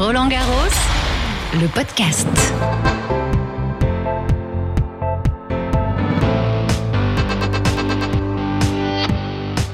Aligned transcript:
Roland 0.00 0.28
Garros, 0.28 0.54
le 1.60 1.66
podcast. 1.66 2.26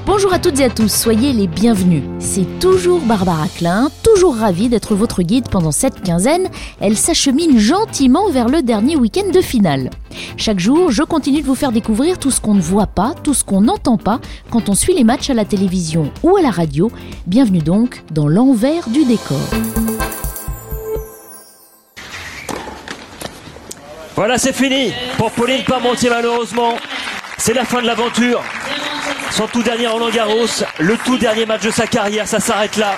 Bonjour 0.05 0.33
à 0.33 0.39
toutes 0.39 0.59
et 0.59 0.65
à 0.65 0.69
tous, 0.69 0.91
soyez 0.91 1.31
les 1.31 1.47
bienvenus. 1.47 2.03
C'est 2.19 2.59
toujours 2.59 2.99
Barbara 2.99 3.47
Klein, 3.55 3.89
toujours 4.03 4.35
ravie 4.35 4.67
d'être 4.67 4.95
votre 4.95 5.21
guide 5.21 5.47
pendant 5.47 5.71
cette 5.71 6.01
quinzaine. 6.01 6.49
Elle 6.81 6.97
s'achemine 6.97 7.57
gentiment 7.57 8.29
vers 8.29 8.49
le 8.49 8.61
dernier 8.61 8.97
week-end 8.97 9.31
de 9.31 9.39
finale. 9.39 9.91
Chaque 10.35 10.59
jour, 10.59 10.91
je 10.91 11.03
continue 11.03 11.41
de 11.41 11.47
vous 11.47 11.55
faire 11.55 11.71
découvrir 11.71 12.19
tout 12.19 12.31
ce 12.31 12.41
qu'on 12.41 12.53
ne 12.53 12.59
voit 12.59 12.87
pas, 12.87 13.15
tout 13.23 13.33
ce 13.33 13.45
qu'on 13.45 13.61
n'entend 13.61 13.95
pas 13.95 14.19
quand 14.49 14.67
on 14.67 14.75
suit 14.75 14.93
les 14.93 15.05
matchs 15.05 15.29
à 15.29 15.33
la 15.33 15.45
télévision 15.45 16.11
ou 16.21 16.35
à 16.35 16.41
la 16.41 16.51
radio. 16.51 16.91
Bienvenue 17.27 17.59
donc 17.59 18.03
dans 18.11 18.27
l'envers 18.27 18.89
du 18.89 19.05
décor. 19.05 19.39
Voilà, 24.17 24.39
c'est 24.39 24.51
fini 24.51 24.91
pour 25.15 25.29
Pauline 25.29 25.63
Parmentier 25.63 26.09
malheureusement. 26.09 26.73
C'est 27.37 27.53
la 27.53 27.65
fin 27.65 27.83
de 27.83 27.85
l'aventure. 27.85 28.43
Son 29.29 29.45
tout 29.45 29.61
dernier 29.61 29.85
Roland 29.85 30.09
Garros, 30.09 30.47
le 30.79 30.97
tout 31.05 31.19
dernier 31.19 31.45
match 31.45 31.61
de 31.61 31.69
sa 31.69 31.85
carrière, 31.85 32.27
ça 32.27 32.39
s'arrête 32.39 32.77
là. 32.77 32.95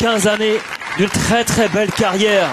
15 0.00 0.26
années 0.26 0.58
d'une 0.98 1.08
très 1.08 1.44
très 1.44 1.66
belle 1.70 1.90
carrière. 1.90 2.50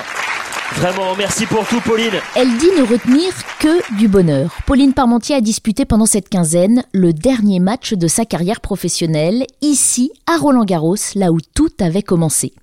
Vraiment, 0.78 1.18
merci 1.18 1.46
pour 1.48 1.68
tout, 1.68 1.82
Pauline. 1.82 2.14
Elle 2.36 2.58
dit 2.58 2.72
ne 2.78 2.84
retenir 2.84 3.34
que 3.60 3.98
du 3.98 4.08
bonheur. 4.08 4.56
Pauline 4.66 4.94
Parmentier 4.94 5.36
a 5.36 5.42
disputé 5.42 5.84
pendant 5.84 6.06
cette 6.06 6.30
quinzaine 6.30 6.86
le 6.94 7.12
dernier 7.12 7.60
match 7.60 7.92
de 7.92 8.08
sa 8.08 8.24
carrière 8.24 8.62
professionnelle, 8.62 9.46
ici 9.62 10.14
à 10.28 10.38
Roland 10.38 10.64
Garros, 10.64 10.96
là 11.16 11.34
où 11.34 11.40
tout 11.54 11.72
avait 11.82 12.04
commencé. 12.04 12.54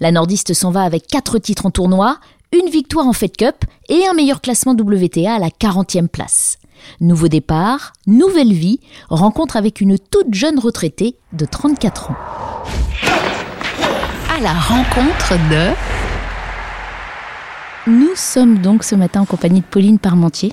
La 0.00 0.10
nordiste 0.10 0.52
s'en 0.52 0.72
va 0.72 0.82
avec 0.82 1.06
quatre 1.06 1.38
titres 1.38 1.66
en 1.66 1.70
tournoi, 1.70 2.18
une 2.52 2.68
victoire 2.68 3.06
en 3.06 3.12
Fed 3.12 3.36
Cup 3.36 3.64
et 3.88 4.06
un 4.06 4.12
meilleur 4.12 4.40
classement 4.40 4.72
WTA 4.72 5.34
à 5.34 5.38
la 5.38 5.50
40e 5.50 6.08
place. 6.08 6.58
Nouveau 7.00 7.28
départ, 7.28 7.92
nouvelle 8.06 8.52
vie, 8.52 8.80
rencontre 9.08 9.56
avec 9.56 9.80
une 9.80 9.98
toute 9.98 10.34
jeune 10.34 10.58
retraitée 10.58 11.16
de 11.32 11.44
34 11.44 12.10
ans. 12.10 12.16
À 14.34 14.40
la 14.40 14.52
rencontre 14.52 15.34
de... 15.50 15.70
Nous 17.86 18.14
sommes 18.14 18.58
donc 18.58 18.82
ce 18.84 18.94
matin 18.94 19.20
en 19.20 19.26
compagnie 19.26 19.60
de 19.60 19.66
Pauline 19.66 19.98
Parmentier. 19.98 20.52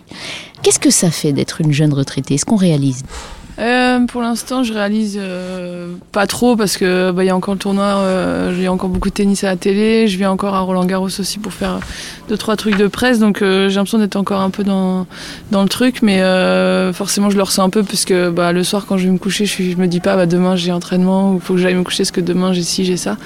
Qu'est-ce 0.61 0.79
que 0.79 0.91
ça 0.91 1.11
fait 1.11 1.33
d'être 1.33 1.61
une 1.61 1.71
jeune 1.71 1.93
retraitée? 1.93 2.35
Est-ce 2.35 2.45
qu'on 2.45 2.55
réalise? 2.55 3.03
Euh, 3.59 4.05
pour 4.05 4.21
l'instant, 4.21 4.61
je 4.61 4.71
réalise 4.71 5.17
euh, 5.19 5.87
pas 6.11 6.27
trop 6.27 6.55
parce 6.55 6.77
que 6.77 7.09
bah, 7.11 7.23
il 7.23 7.27
y 7.27 7.29
a 7.31 7.35
encore 7.35 7.55
le 7.55 7.59
tournoi, 7.59 7.85
euh, 7.85 8.67
a 8.67 8.71
encore 8.71 8.89
beaucoup 8.89 9.09
de 9.09 9.13
tennis 9.15 9.43
à 9.43 9.47
la 9.47 9.55
télé. 9.55 10.07
Je 10.07 10.17
viens 10.17 10.29
encore 10.29 10.53
à 10.53 10.59
Roland 10.59 10.85
Garros 10.85 11.07
aussi 11.07 11.39
pour 11.39 11.53
faire 11.53 11.79
deux 12.29 12.37
trois 12.37 12.55
trucs 12.55 12.77
de 12.77 12.87
presse, 12.87 13.17
donc 13.19 13.41
euh, 13.41 13.69
j'ai 13.69 13.75
l'impression 13.75 13.97
d'être 13.97 14.15
encore 14.15 14.41
un 14.41 14.51
peu 14.51 14.63
dans 14.63 15.07
dans 15.51 15.63
le 15.63 15.69
truc, 15.69 16.01
mais 16.03 16.21
euh, 16.21 16.93
forcément 16.93 17.29
je 17.29 17.37
le 17.37 17.43
ressens 17.43 17.63
un 17.63 17.69
peu 17.69 17.83
parce 17.83 18.05
que 18.05 18.29
bah, 18.29 18.51
le 18.51 18.63
soir 18.63 18.85
quand 18.87 18.97
je 18.97 19.05
vais 19.05 19.11
me 19.11 19.17
coucher, 19.17 19.45
je, 19.45 19.63
je 19.63 19.77
me 19.77 19.87
dis 19.87 20.01
pas 20.01 20.15
bah, 20.15 20.27
demain 20.27 20.55
j'ai 20.55 20.71
entraînement 20.71 21.33
ou 21.33 21.39
faut 21.39 21.55
que 21.55 21.59
j'aille 21.59 21.75
me 21.75 21.83
coucher 21.83 22.03
parce 22.03 22.11
que 22.11 22.21
demain 22.21 22.53
j'ai 22.53 22.63
ci 22.63 22.85
j'ai 22.85 22.97
ça. 22.97 23.17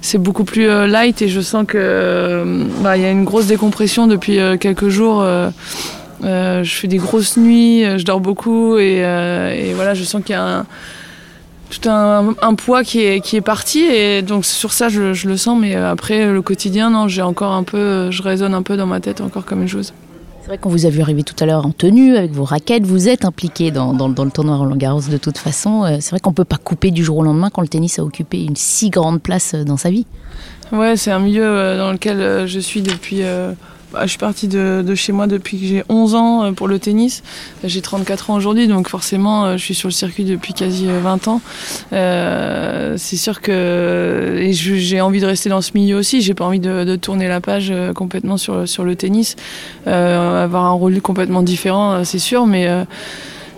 C'est 0.00 0.18
beaucoup 0.18 0.44
plus 0.44 0.68
euh, 0.68 0.86
light 0.86 1.22
et 1.22 1.28
je 1.28 1.40
sens 1.40 1.64
que 1.66 2.64
bah, 2.82 2.96
il 2.96 3.02
y 3.02 3.06
a 3.06 3.10
une 3.10 3.24
grosse 3.24 3.46
décompression 3.46 4.06
depuis 4.08 4.38
quelques 4.58 4.88
jours. 4.88 5.24
Euh, 6.24 6.62
je 6.64 6.74
fais 6.74 6.88
des 6.88 6.96
grosses 6.98 7.36
nuits, 7.36 7.84
euh, 7.84 7.98
je 7.98 8.04
dors 8.04 8.20
beaucoup 8.20 8.76
et, 8.78 9.04
euh, 9.04 9.54
et 9.54 9.72
voilà, 9.74 9.94
je 9.94 10.04
sens 10.04 10.22
qu'il 10.22 10.32
y 10.32 10.38
a 10.38 10.44
un, 10.60 10.66
tout 11.70 11.88
un, 11.88 12.34
un 12.40 12.54
poids 12.54 12.82
qui 12.82 13.00
est, 13.00 13.20
qui 13.20 13.36
est 13.36 13.40
parti 13.42 13.80
et 13.80 14.22
donc 14.22 14.44
sur 14.44 14.72
ça 14.72 14.88
je, 14.88 15.12
je 15.12 15.28
le 15.28 15.36
sens, 15.36 15.58
mais 15.60 15.74
après 15.74 16.26
le 16.32 16.42
quotidien, 16.42 16.90
non, 16.90 17.08
j'ai 17.08 17.22
encore 17.22 17.52
un 17.52 17.62
peu, 17.62 18.10
je 18.10 18.22
résonne 18.22 18.54
un 18.54 18.62
peu 18.62 18.76
dans 18.76 18.86
ma 18.86 19.00
tête 19.00 19.20
encore 19.20 19.44
comme 19.44 19.62
une 19.62 19.68
chose. 19.68 19.92
C'est 20.40 20.48
vrai 20.48 20.58
qu'on 20.58 20.70
vous 20.70 20.86
a 20.86 20.88
vu 20.88 21.02
arriver 21.02 21.24
tout 21.24 21.34
à 21.40 21.44
l'heure 21.46 21.66
en 21.66 21.72
tenue, 21.72 22.16
avec 22.16 22.30
vos 22.32 22.44
raquettes, 22.44 22.84
vous 22.86 23.06
êtes 23.08 23.26
impliqué 23.26 23.70
dans, 23.70 23.92
dans- 23.92 24.08
dans 24.08 24.24
le 24.24 24.30
tournoi 24.30 24.56
Roland 24.56 24.76
Garros 24.76 25.02
de 25.10 25.18
toute 25.18 25.36
façon. 25.36 25.84
C'est 26.00 26.08
vrai 26.08 26.20
qu'on 26.20 26.32
peut 26.32 26.46
pas 26.46 26.56
couper 26.56 26.90
du 26.90 27.04
jour 27.04 27.18
au 27.18 27.22
lendemain 27.22 27.50
quand 27.52 27.60
le 27.60 27.68
tennis 27.68 27.98
a 27.98 28.02
occupé 28.02 28.42
une 28.44 28.56
si 28.56 28.88
grande 28.88 29.20
place 29.20 29.54
dans 29.54 29.76
sa 29.76 29.90
vie. 29.90 30.06
Ouais, 30.72 30.96
c'est 30.96 31.10
un 31.10 31.18
milieu 31.18 31.76
dans 31.76 31.92
lequel 31.92 32.46
je 32.48 32.58
suis 32.60 32.80
depuis. 32.80 33.18
euh, 33.24 33.52
bah, 33.92 34.00
je 34.02 34.08
suis 34.08 34.18
partie 34.18 34.48
de, 34.48 34.94
chez 34.94 35.12
moi 35.12 35.26
depuis 35.26 35.58
que 35.58 35.66
j'ai 35.66 35.82
11 35.88 36.14
ans 36.14 36.44
euh, 36.44 36.52
pour 36.52 36.68
le 36.68 36.78
tennis. 36.78 37.22
J'ai 37.64 37.80
34 37.80 38.30
ans 38.30 38.34
aujourd'hui, 38.34 38.68
donc 38.68 38.88
forcément, 38.88 39.46
euh, 39.46 39.56
je 39.56 39.64
suis 39.64 39.74
sur 39.74 39.88
le 39.88 39.92
circuit 39.92 40.24
depuis 40.24 40.52
quasi 40.52 40.88
euh, 40.88 41.00
20 41.00 41.28
ans. 41.28 41.40
Euh, 41.94 42.94
c'est 42.98 43.16
sûr 43.16 43.40
que 43.40 44.36
et 44.38 44.52
j'ai 44.52 45.00
envie 45.00 45.20
de 45.20 45.26
rester 45.26 45.48
dans 45.48 45.62
ce 45.62 45.72
milieu 45.74 45.96
aussi. 45.96 46.20
J'ai 46.20 46.34
pas 46.34 46.44
envie 46.44 46.60
de, 46.60 46.96
tourner 46.96 47.28
la 47.28 47.40
page 47.40 47.72
complètement 47.94 48.36
sur, 48.36 48.68
sur 48.68 48.84
le 48.84 48.96
tennis. 48.96 49.36
Avoir 49.86 50.64
un 50.64 50.72
rôle 50.72 51.00
complètement 51.00 51.42
différent, 51.42 52.04
c'est 52.04 52.18
sûr, 52.18 52.46
mais. 52.46 52.68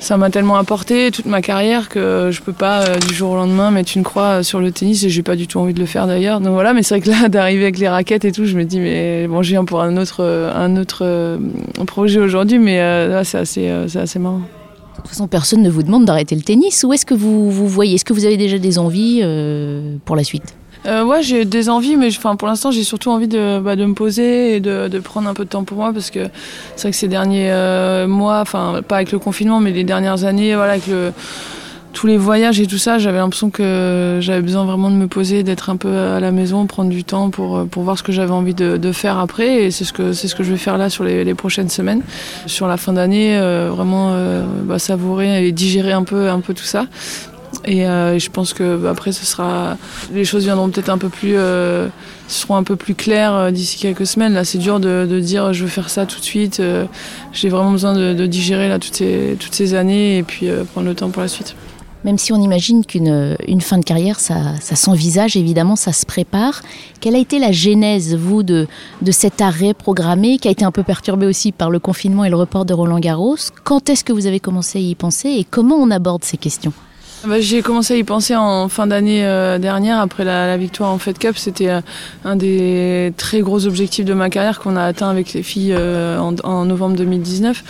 Ça 0.01 0.17
m'a 0.17 0.31
tellement 0.31 0.57
apporté 0.57 1.11
toute 1.11 1.27
ma 1.27 1.43
carrière 1.43 1.91
que 1.91 2.31
je 2.33 2.41
peux 2.41 2.55
pas 2.55 2.81
euh, 2.81 2.99
du 2.99 3.15
jour 3.15 3.33
au 3.33 3.37
lendemain 3.37 3.71
mettre 3.71 3.93
une 3.95 4.03
croix 4.03 4.43
sur 4.43 4.59
le 4.59 4.73
tennis 4.73 5.05
et 5.05 5.11
j'ai 5.11 5.23
pas 5.23 5.37
du 5.37 5.47
tout 5.47 5.61
envie 5.61 5.75
de 5.75 5.79
le 5.79 5.87
faire 5.87 6.07
d'ailleurs. 6.07 6.41
Donc 6.41 6.55
voilà, 6.55 6.73
mais 6.73 6.83
c'est 6.83 6.99
vrai 6.99 7.01
que 7.03 7.11
là 7.11 7.29
d'arriver 7.29 7.65
avec 7.65 7.79
les 7.79 7.89
raquettes 7.89 8.25
et 8.25 8.33
tout, 8.33 8.47
je 8.47 8.57
me 8.57 8.65
dis 8.65 8.81
mais 8.81 9.29
bon, 9.29 9.43
je 9.43 9.51
viens 9.51 9.65
pour 9.65 9.83
un 9.83 9.99
autre 9.99 10.25
euh, 10.25 10.53
un 10.55 10.77
autre 10.77 11.05
euh, 11.05 11.39
projet 11.87 12.19
aujourd'hui, 12.19 12.59
mais 12.59 12.79
là 12.79 13.25
c'est 13.25 13.39
assez 13.39 13.71
c'est 13.89 14.01
assez 14.01 14.19
marrant. 14.19 14.41
De 14.41 15.03
toute 15.03 15.09
façon, 15.09 15.29
personne 15.29 15.63
ne 15.63 15.71
vous 15.71 15.83
demande 15.83 16.05
d'arrêter 16.05 16.35
le 16.35 16.43
tennis. 16.43 16.85
Où 16.85 16.93
est-ce 16.93 17.07
que 17.07 17.15
vous, 17.15 17.51
vous 17.51 17.67
voyez? 17.67 17.95
Est-ce 17.95 18.05
que 18.05 18.13
vous 18.13 18.27
avez 18.27 18.37
déjà 18.37 18.59
des 18.59 18.79
envies 18.79 19.23
pour 20.05 20.15
la 20.15 20.25
suite? 20.25 20.55
Euh, 20.87 21.05
ouais, 21.05 21.23
j'ai 21.23 21.45
des 21.45 21.69
envies, 21.69 21.97
mais 21.97 22.09
enfin 22.09 22.37
pour 22.37 22.49
l'instant 22.49 22.71
j'ai 22.71 22.85
surtout 22.85 23.11
envie 23.11 23.29
de, 23.29 23.61
bah, 23.61 23.77
de 23.77 23.85
me 23.85 23.95
poser 23.95 24.57
et 24.57 24.61
de, 24.61 24.89
de 24.89 24.99
prendre 24.99 25.29
un 25.29 25.35
peu 25.35 25.45
de 25.45 25.51
temps 25.51 25.65
pour 25.65 25.77
moi 25.77 25.93
parce 25.93 26.11
que 26.11 26.29
c'est 26.77 26.83
vrai 26.83 26.91
que 26.93 26.97
ces 26.97 27.09
derniers 27.09 27.51
euh, 27.51 28.07
mois, 28.07 28.41
enfin 28.41 28.81
pas 28.87 28.97
avec 28.97 29.13
le 29.13 29.19
confinement, 29.19 29.61
mais 29.61 29.73
les 29.73 29.85
dernières 29.85 30.25
années, 30.25 30.55
voilà, 30.55 30.73
avec 30.73 30.87
le 30.87 31.13
tous 31.93 32.07
les 32.07 32.17
voyages 32.17 32.61
et 32.61 32.67
tout 32.69 32.79
ça, 32.79 32.99
j'avais 32.99 33.19
l'impression 33.19 33.51
que 33.51 34.19
j'avais 34.21 34.43
besoin 34.43 34.65
vraiment 34.65 34.93
de 34.93 34.95
me 34.95 35.09
poser, 35.09 35.43
d'être 35.43 35.71
un 35.71 35.77
peu 35.77 35.93
à 35.93 36.21
la 36.21 36.31
maison, 36.31 36.65
prendre 36.67 36.89
du 36.89 37.03
temps 37.03 37.31
pour, 37.31 37.59
euh, 37.59 37.65
pour 37.65 37.83
voir 37.83 37.99
ce 37.99 38.05
que 38.05 38.13
j'avais 38.13 38.31
envie 38.31 38.55
de, 38.55 38.93
faire 38.93 39.19
après. 39.19 39.65
Et 39.65 39.71
c'est 39.73 39.85
ce 39.85 39.93
que 39.93 40.13
c'est 40.13 40.29
ce 40.29 40.37
que 40.37 40.45
je 40.45 40.53
vais 40.53 40.57
faire 40.57 40.79
là 40.79 40.89
sur 40.89 41.03
les, 41.03 41.25
les 41.25 41.35
prochaines 41.35 41.69
semaines. 41.69 42.03
Sur 42.47 42.69
la 42.69 42.77
fin 42.77 42.93
d'année, 42.93 43.39
vraiment 43.71 44.15
bah, 44.63 44.79
savourer 44.79 45.47
et 45.47 45.53
digérer 45.53 45.93
un 45.93 46.05
peu, 46.05 46.29
un 46.29 46.41
peu 46.41 46.55
tout 46.55 46.65
ça. 46.65 46.87
Et 47.65 47.87
euh, 47.87 48.19
je 48.19 48.31
pense 48.31 48.53
que 48.53 48.77
bah, 48.77 48.91
après, 48.91 49.13
ce 49.13 49.27
sera, 49.27 49.77
les 50.13 50.25
choses 50.25 50.45
viendront 50.45 50.71
peut-être 50.71 50.89
un 50.89 50.99
peu 50.99 51.09
plus, 51.09 51.35
euh, 51.37 51.89
seront 52.29 52.57
un 52.57 52.63
peu 52.63 52.77
plus 52.77 52.95
claires 52.95 53.35
euh, 53.35 53.51
d'ici 53.51 53.79
quelques 53.79 54.07
semaines. 54.07 54.33
Là, 54.33 54.45
c'est 54.45 54.59
dur 54.59 54.81
de, 54.81 55.21
dire 55.21 55.53
je 55.53 55.65
veux 55.65 55.71
faire 55.71 55.91
ça 55.91 56.07
tout 56.07 56.19
de 56.19 56.25
suite. 56.25 56.63
J'ai 57.33 57.49
vraiment 57.49 57.73
besoin 57.73 57.93
de, 57.95 58.27
digérer 58.27 58.69
là 58.69 58.79
toutes 58.79 58.95
ces, 58.95 59.75
années 59.75 60.19
et 60.19 60.23
puis 60.23 60.49
prendre 60.73 60.89
le 60.89 60.95
temps 60.95 61.11
pour 61.11 61.23
la 61.23 61.29
suite. 61.29 61.55
Même 62.03 62.17
si 62.17 62.33
on 62.33 62.41
imagine 62.41 62.87
qu'une 62.87 63.37
une 63.47 63.61
fin 63.61 63.77
de 63.77 63.85
carrière, 63.85 64.21
ça, 64.21 64.55
s'envisage, 64.61 65.37
évidemment, 65.37 65.77
ça 65.77 65.93
se 65.93 66.07
prépare. 66.07 66.63
Quelle 67.01 67.15
a 67.15 67.19
été 67.19 67.39
la 67.39 67.53
genèse, 67.53 68.17
vous, 68.17 68.43
de, 68.43 68.67
de 69.03 69.13
cet 69.13 69.43
arrêt 69.43 69.75
programmé, 69.75 70.39
qui 70.39 70.49
a 70.49 70.51
été 70.51 70.65
un 70.65 70.73
peu 70.73 70.83
perturbé 70.83 71.27
aussi 71.27 71.53
par 71.53 71.71
le 71.71 71.79
confinement 71.79 72.25
et 72.25 72.31
le 72.31 72.37
report 72.37 72.65
de 72.65 72.73
Roland 72.73 73.01
Garros? 73.01 73.37
Quand 73.65 73.91
est-ce 73.91 74.03
que 74.03 74.15
vous 74.15 74.27
avez 74.27 74.41
commencé 74.41 74.79
à 74.79 74.81
y 74.81 74.95
penser 74.95 75.29
et 75.29 75.45
comment 75.45 75.77
on 75.77 75.91
aborde 75.91 76.25
ces 76.25 76.39
questions? 76.39 76.73
Bah, 77.27 77.39
J'ai 77.39 77.61
commencé 77.61 77.93
à 77.93 77.97
y 77.99 78.05
penser 78.05 78.35
en 78.35 78.71
fin 78.71 78.87
d'année 78.87 79.27
euh, 79.27 79.59
dernière, 79.59 80.01
après 80.01 80.25
la, 80.25 80.57
victoire 80.57 80.91
en 80.91 80.99
Fed 80.99 81.19
Cup. 81.19 81.37
C'était 81.37 81.69
euh, 81.69 81.81
un 82.25 82.35
des 82.35 83.13
très 83.19 83.41
gros 83.41 83.67
objectifs 83.67 84.07
de 84.07 84.15
ma 84.15 84.31
carrière 84.31 84.59
qu'on 84.59 84.75
a 84.75 84.85
atteint 84.85 85.11
avec 85.11 85.35
les 85.35 85.43
filles 85.43 85.75
euh, 85.77 86.19
en, 86.19 86.65
novembre 86.65 86.97
2019. 86.97 87.63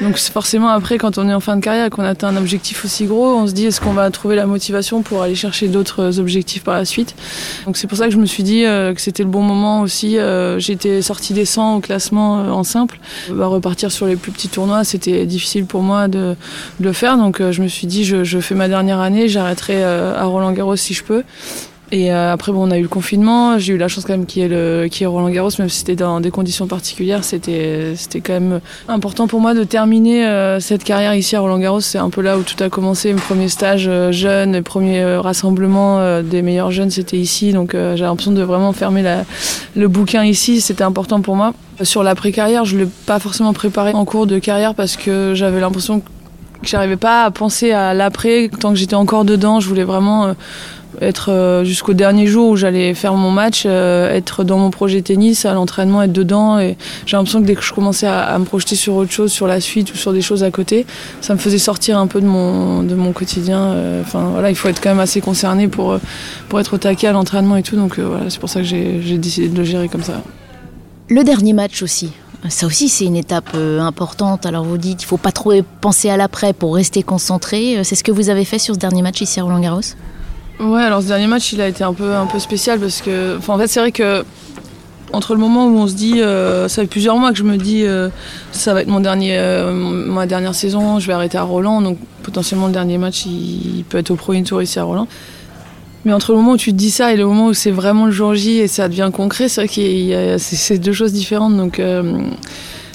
Donc 0.00 0.18
forcément 0.18 0.70
après, 0.70 0.98
quand 0.98 1.18
on 1.18 1.28
est 1.28 1.32
en 1.32 1.40
fin 1.40 1.56
de 1.56 1.60
carrière 1.60 1.86
et 1.86 1.90
qu'on 1.90 2.02
atteint 2.02 2.28
un 2.28 2.36
objectif 2.36 2.84
aussi 2.84 3.06
gros, 3.06 3.36
on 3.36 3.46
se 3.46 3.52
dit 3.52 3.66
est-ce 3.66 3.80
qu'on 3.80 3.92
va 3.92 4.10
trouver 4.10 4.34
la 4.34 4.46
motivation 4.46 5.02
pour 5.02 5.22
aller 5.22 5.36
chercher 5.36 5.68
d'autres 5.68 6.18
objectifs 6.18 6.64
par 6.64 6.74
la 6.74 6.84
suite? 6.84 7.14
Donc 7.64 7.76
c'est 7.76 7.86
pour 7.86 7.96
ça 7.96 8.06
que 8.06 8.12
je 8.12 8.18
me 8.18 8.26
suis 8.26 8.42
dit 8.42 8.62
que 8.64 9.00
c'était 9.00 9.22
le 9.22 9.30
bon 9.30 9.42
moment 9.42 9.80
aussi. 9.80 10.18
J'étais 10.58 11.00
sortie 11.00 11.32
des 11.32 11.46
100 11.46 11.76
au 11.76 11.80
classement 11.80 12.34
en 12.34 12.62
simple. 12.62 12.98
Bah, 13.30 13.46
repartir 13.46 13.90
sur 13.90 14.06
les 14.06 14.16
plus 14.16 14.32
petits 14.32 14.48
tournois, 14.48 14.84
c'était 14.84 15.24
difficile 15.24 15.64
pour 15.64 15.80
moi 15.80 16.08
de, 16.08 16.36
le 16.78 16.92
faire. 16.92 17.16
Donc 17.16 17.40
je 17.40 17.62
me 17.62 17.68
suis 17.68 17.86
dit 17.86 18.04
je 18.04 18.40
fais 18.40 18.54
ma 18.54 18.68
dernière 18.68 18.95
année, 19.00 19.28
j'arrêterai 19.28 19.84
euh, 19.84 20.16
à 20.16 20.24
Roland 20.24 20.52
Garros 20.52 20.76
si 20.76 20.94
je 20.94 21.04
peux. 21.04 21.22
Et 21.92 22.12
euh, 22.12 22.32
après, 22.32 22.50
bon, 22.50 22.66
on 22.66 22.70
a 22.72 22.78
eu 22.78 22.82
le 22.82 22.88
confinement. 22.88 23.60
J'ai 23.60 23.74
eu 23.74 23.76
la 23.76 23.86
chance 23.86 24.04
quand 24.04 24.14
même 24.14 24.26
qu'il 24.26 24.42
y 24.42 24.44
ait, 24.52 25.06
Roland 25.06 25.28
Garros, 25.28 25.50
même 25.60 25.68
si 25.68 25.78
c'était 25.78 25.94
dans 25.94 26.20
des 26.20 26.32
conditions 26.32 26.66
particulières. 26.66 27.22
C'était, 27.22 27.92
c'était 27.94 28.20
quand 28.20 28.32
même 28.32 28.60
important 28.88 29.28
pour 29.28 29.40
moi 29.40 29.54
de 29.54 29.62
terminer 29.62 30.26
euh, 30.26 30.58
cette 30.58 30.82
carrière 30.82 31.14
ici 31.14 31.36
à 31.36 31.40
Roland 31.40 31.58
Garros. 31.58 31.80
C'est 31.80 31.98
un 31.98 32.10
peu 32.10 32.22
là 32.22 32.38
où 32.38 32.42
tout 32.42 32.60
a 32.60 32.68
commencé. 32.68 33.12
Mes 33.12 33.20
premiers 33.20 33.48
stages 33.48 33.88
jeunes, 34.10 34.50
mes 34.50 34.62
premiers 34.62 35.04
rassemblements 35.16 36.22
des 36.22 36.42
meilleurs 36.42 36.72
jeunes, 36.72 36.90
c'était 36.90 37.18
ici. 37.18 37.52
Donc 37.52 37.72
j'ai 37.72 38.02
l'impression 38.02 38.32
de 38.32 38.42
vraiment 38.42 38.72
fermer 38.72 39.04
le 39.76 39.88
bouquin 39.88 40.24
ici. 40.24 40.60
C'était 40.60 40.84
important 40.84 41.20
pour 41.20 41.36
moi. 41.36 41.54
Sur 41.82 42.02
l'après-carrière, 42.02 42.64
je 42.64 42.74
ne 42.74 42.84
l'ai 42.84 42.90
pas 43.06 43.20
forcément 43.20 43.52
préparé 43.52 43.92
en 43.92 44.04
cours 44.04 44.26
de 44.26 44.40
carrière 44.40 44.74
parce 44.74 44.96
que 44.96 45.34
j'avais 45.34 45.60
l'impression 45.60 46.00
que 46.00 46.08
j'arrivais 46.62 46.96
pas 46.96 47.24
à 47.24 47.30
penser 47.30 47.72
à 47.72 47.94
l'après 47.94 48.50
tant 48.60 48.70
que 48.70 48.76
j'étais 48.76 48.94
encore 48.94 49.24
dedans. 49.24 49.60
Je 49.60 49.68
voulais 49.68 49.84
vraiment. 49.84 50.26
euh, 50.26 50.34
être 51.00 51.30
euh, 51.30 51.64
jusqu'au 51.64 51.92
dernier 51.92 52.26
jour 52.26 52.50
où 52.50 52.56
j'allais 52.56 52.94
faire 52.94 53.14
mon 53.14 53.30
match, 53.30 53.64
euh, 53.66 54.14
être 54.14 54.44
dans 54.44 54.58
mon 54.58 54.70
projet 54.70 55.02
tennis, 55.02 55.44
à 55.44 55.54
l'entraînement, 55.54 56.02
être 56.02 56.12
dedans. 56.12 56.58
Et 56.58 56.76
j'ai 57.06 57.16
l'impression 57.16 57.40
que 57.40 57.46
dès 57.46 57.54
que 57.54 57.62
je 57.62 57.72
commençais 57.72 58.06
à, 58.06 58.38
me 58.38 58.44
projeter 58.44 58.76
sur 58.76 58.94
autre 58.94 59.12
chose, 59.12 59.32
sur 59.32 59.46
la 59.46 59.60
suite 59.60 59.92
ou 59.92 59.96
sur 59.96 60.12
des 60.12 60.22
choses 60.22 60.42
à 60.42 60.50
côté, 60.50 60.86
ça 61.20 61.34
me 61.34 61.38
faisait 61.38 61.58
sortir 61.58 61.98
un 61.98 62.06
peu 62.06 62.20
de 62.20 62.26
mon, 62.26 62.82
de 62.82 62.94
mon 62.94 63.12
quotidien. 63.12 63.74
Enfin 64.00 64.28
voilà, 64.32 64.50
il 64.50 64.56
faut 64.56 64.68
être 64.68 64.80
quand 64.80 64.90
même 64.90 65.00
assez 65.00 65.20
concerné 65.20 65.68
pour, 65.68 65.98
pour 66.48 66.60
être 66.60 66.74
au 66.74 66.78
taquet 66.78 67.08
à 67.08 67.12
l'entraînement 67.12 67.56
et 67.56 67.62
tout. 67.62 67.76
Donc 67.76 67.98
voilà, 67.98 68.30
c'est 68.30 68.40
pour 68.40 68.48
ça 68.48 68.60
que 68.60 68.66
j'ai 68.66 69.18
décidé 69.18 69.48
de 69.48 69.56
le 69.56 69.64
gérer 69.64 69.88
comme 69.88 70.02
ça. 70.02 70.22
Le 71.08 71.22
dernier 71.22 71.52
match 71.52 71.82
aussi. 71.82 72.12
Ça 72.48 72.66
aussi, 72.66 72.88
c'est 72.88 73.04
une 73.04 73.16
étape 73.16 73.54
importante. 73.54 74.46
Alors 74.46 74.64
vous 74.64 74.78
dites, 74.78 75.02
il 75.02 75.06
faut 75.06 75.16
pas 75.16 75.32
trop 75.32 75.52
penser 75.80 76.10
à 76.10 76.16
l'après 76.16 76.52
pour 76.52 76.74
rester 76.74 77.02
concentré. 77.02 77.80
C'est 77.84 77.94
ce 77.94 78.04
que 78.04 78.12
vous 78.12 78.30
avez 78.30 78.44
fait 78.44 78.58
sur 78.58 78.74
ce 78.74 78.80
dernier 78.80 79.02
match 79.02 79.20
ici 79.20 79.40
à 79.40 79.44
Roland 79.44 79.60
Garros 79.60 79.80
Ouais, 80.58 80.82
alors 80.82 81.02
ce 81.02 81.08
dernier 81.08 81.26
match, 81.26 81.52
il 81.52 81.60
a 81.60 81.68
été 81.68 81.84
un 81.84 81.92
peu, 81.92 82.14
un 82.14 82.26
peu 82.26 82.38
spécial 82.38 82.80
parce 82.80 83.02
que, 83.02 83.38
en 83.46 83.58
fait, 83.58 83.66
c'est 83.66 83.80
vrai 83.80 83.92
que 83.92 84.24
entre 85.12 85.34
le 85.34 85.40
moment 85.40 85.66
où 85.66 85.78
on 85.78 85.86
se 85.86 85.94
dit, 85.94 86.20
euh, 86.20 86.68
ça 86.68 86.82
fait 86.82 86.88
plusieurs 86.88 87.16
mois 87.16 87.30
que 87.32 87.38
je 87.38 87.42
me 87.42 87.56
dis, 87.56 87.84
euh, 87.84 88.08
ça 88.52 88.74
va 88.74 88.82
être 88.82 88.88
mon 88.88 89.00
dernier, 89.00 89.36
euh, 89.38 89.72
ma 89.72 90.26
dernière 90.26 90.54
saison, 90.54 90.98
je 90.98 91.06
vais 91.06 91.12
arrêter 91.12 91.38
à 91.38 91.42
Roland, 91.42 91.80
donc 91.80 91.98
potentiellement 92.22 92.66
le 92.66 92.72
dernier 92.72 92.98
match, 92.98 93.24
il, 93.26 93.84
peut 93.88 93.98
être 93.98 94.10
au 94.10 94.16
Pro 94.16 94.34
Tour 94.40 94.62
ici 94.62 94.78
à 94.78 94.84
Roland. 94.84 95.06
Mais 96.06 96.14
entre 96.14 96.32
le 96.32 96.38
moment 96.38 96.52
où 96.52 96.56
tu 96.56 96.70
te 96.70 96.76
dis 96.76 96.90
ça 96.90 97.12
et 97.12 97.16
le 97.16 97.26
moment 97.26 97.48
où 97.48 97.52
c'est 97.52 97.70
vraiment 97.70 98.06
le 98.06 98.12
jour 98.12 98.34
J 98.34 98.60
et 98.60 98.68
ça 98.68 98.88
devient 98.88 99.10
concret, 99.12 99.50
c'est 99.50 99.60
vrai 99.60 99.68
que 99.68 100.38
c'est 100.38 100.78
deux 100.78 100.92
choses 100.94 101.12
différentes. 101.12 101.54
Donc 101.56 101.78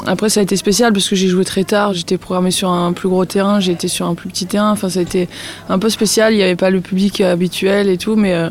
après, 0.08 0.30
ça 0.30 0.40
a 0.40 0.44
été 0.44 0.56
spécial 0.56 0.94
parce 0.94 1.08
que 1.08 1.16
j'ai 1.16 1.28
joué 1.28 1.46
très 1.46 1.63
tard. 1.63 1.94
J'étais 1.94 2.18
programmé 2.18 2.50
sur 2.50 2.69
un 2.69 2.92
plus 2.92 3.08
gros 3.08 3.25
terrain, 3.25 3.60
j'ai 3.60 3.72
été 3.72 3.88
sur 3.88 4.08
un 4.08 4.16
plus 4.16 4.30
petit 4.30 4.48
terrain. 4.48 4.72
Enfin, 4.72 4.90
ça 4.90 5.00
a 5.00 5.04
été 5.04 5.30
un 5.69 5.78
peu 5.78 5.90
spécial. 5.90 6.34
Il 6.34 6.38
n'y 6.38 6.44
avait 6.44 6.56
pas 6.56 6.72
le 6.72 6.81
public 6.81 7.22
habituel 7.22 7.88
et 7.88 7.98
tout, 7.98 8.16
mais 8.16 8.34
euh, 8.34 8.50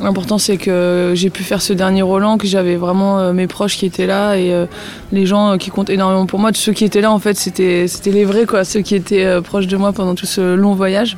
l'important 0.00 0.38
c'est 0.38 0.56
que 0.56 1.12
j'ai 1.14 1.30
pu 1.30 1.42
faire 1.42 1.62
ce 1.62 1.72
dernier 1.72 2.02
Roland, 2.02 2.38
que 2.38 2.46
j'avais 2.46 2.76
vraiment 2.76 3.18
euh, 3.18 3.32
mes 3.32 3.48
proches 3.48 3.76
qui 3.76 3.86
étaient 3.86 4.06
là 4.06 4.36
et 4.36 4.52
euh, 4.52 4.66
les 5.10 5.26
gens 5.26 5.58
qui 5.58 5.70
comptent 5.70 5.90
énormément 5.90 6.26
pour 6.26 6.38
moi. 6.38 6.50
Ceux 6.54 6.72
qui 6.72 6.84
étaient 6.84 7.00
là, 7.00 7.10
en 7.10 7.18
fait, 7.18 7.36
c'était 7.36 7.86
les 8.06 8.24
vrais, 8.24 8.46
quoi. 8.46 8.64
Ceux 8.64 8.80
qui 8.80 8.94
étaient 8.94 9.40
proches 9.42 9.66
de 9.66 9.76
moi 9.76 9.92
pendant 9.92 10.14
tout 10.14 10.26
ce 10.26 10.54
long 10.54 10.74
voyage. 10.74 11.16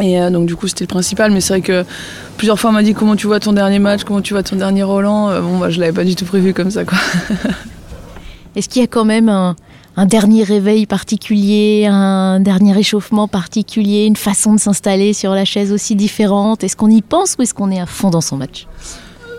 Et 0.00 0.18
donc 0.30 0.46
du 0.46 0.56
coup 0.56 0.66
c'était 0.66 0.84
le 0.84 0.88
principal, 0.88 1.30
mais 1.30 1.40
c'est 1.40 1.54
vrai 1.54 1.60
que 1.60 1.84
plusieurs 2.36 2.58
fois 2.58 2.70
on 2.70 2.72
m'a 2.72 2.82
dit 2.82 2.94
comment 2.94 3.14
tu 3.14 3.26
vois 3.26 3.38
ton 3.38 3.52
dernier 3.52 3.78
match, 3.78 4.02
comment 4.04 4.20
tu 4.20 4.34
vois 4.34 4.42
ton 4.42 4.56
dernier 4.56 4.82
Roland? 4.82 5.40
bon 5.40 5.56
moi 5.58 5.70
je 5.70 5.78
l'avais 5.78 5.92
pas 5.92 6.04
du 6.04 6.16
tout 6.16 6.24
prévu 6.24 6.52
comme 6.52 6.70
ça. 6.70 6.82
Est-ce 8.56 8.68
qu'il 8.68 8.80
y 8.82 8.84
a 8.84 8.88
quand 8.88 9.04
même 9.04 9.28
un, 9.28 9.56
dernier 10.06 10.44
réveil 10.44 10.86
particulier, 10.86 11.86
un 11.90 12.38
dernier 12.40 12.78
échauffement 12.78 13.26
particulier, 13.26 14.06
une 14.06 14.16
façon 14.16 14.54
de 14.54 14.60
s'installer 14.60 15.12
sur 15.12 15.32
la 15.34 15.44
chaise 15.44 15.72
aussi 15.72 15.96
différente? 15.96 16.62
Est-ce 16.62 16.76
qu'on 16.76 16.90
y 16.90 17.02
pense 17.02 17.36
ou 17.38 17.42
est-ce 17.42 17.54
qu'on 17.54 17.70
est 17.70 17.80
à 17.80 17.86
fond 17.86 18.10
dans 18.10 18.20
son 18.20 18.36
match? 18.36 18.66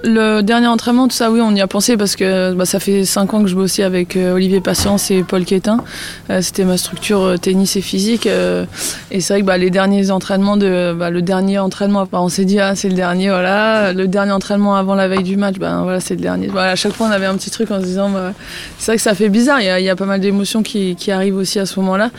Le 0.06 0.42
dernier 0.42 0.68
entraînement, 0.68 1.08
tout 1.08 1.16
ça, 1.16 1.32
oui, 1.32 1.42
on 1.42 1.54
y 1.56 1.62
a 1.62 1.68
pensé 1.68 1.98
parce 1.98 2.16
que 2.16 2.54
bah, 2.54 2.66
ça 2.66 2.80
fait 2.80 3.06
5 3.06 3.34
ans 3.34 3.42
que 3.42 3.50
je 3.50 3.56
bossais 3.56 3.84
avec 3.84 4.16
euh, 4.16 4.36
Olivier 4.36 4.62
Patience 4.62 5.10
et 5.10 5.24
Paul 5.24 5.46
Quétin. 5.46 5.84
Euh, 6.30 6.42
c'était 6.42 6.64
ma 6.64 6.78
structure 6.78 7.22
euh, 7.22 7.38
tennis 7.38 7.76
et 7.76 7.82
physique. 7.82 8.28
et 8.28 9.20
c'est 9.20 9.34
vrai 9.34 9.42
que 9.42 9.46
bah, 9.46 9.58
les 9.58 9.72
derniers 9.72 10.12
entraînements, 10.12 10.58
bah, 10.58 11.10
le 11.10 11.22
dernier 11.22 11.58
entraînement, 11.58 12.08
on 12.12 12.30
s'est 12.30 12.46
dit, 12.46 12.60
ah, 12.60 12.76
c'est 12.76 12.90
le 12.90 12.96
dernier, 12.96 13.30
voilà. 13.30 13.94
Le 13.94 14.08
dernier 14.08 14.32
entraînement 14.32 14.76
avant 14.76 14.94
la 14.96 15.08
veille 15.08 15.24
du 15.24 15.38
match, 15.38 15.56
ben 15.58 15.82
voilà, 15.82 16.00
c'est 16.00 16.16
le 16.16 16.22
dernier. 16.22 16.50
À 16.56 16.76
chaque 16.76 16.94
fois, 16.94 17.08
on 17.08 17.12
avait 17.12 17.26
un 17.26 17.36
petit 17.36 17.50
truc 17.50 17.72
en 17.72 17.80
se 17.80 17.86
disant, 17.86 18.12
c'est 18.78 18.92
vrai 18.92 18.98
que 18.98 19.02
ça 19.02 19.16
fait 19.16 19.30
bizarre. 19.30 19.60
Il 19.60 19.84
y 19.84 19.90
a, 19.90 19.96
pas 19.96 20.06
mal 20.06 20.20
d'émotions 20.20 20.62
qui 20.62 21.12
arrivent 21.12 21.38
aussi 21.38 21.60
à 21.60 21.66
ce 21.66 21.80
moment-là. 21.80 22.12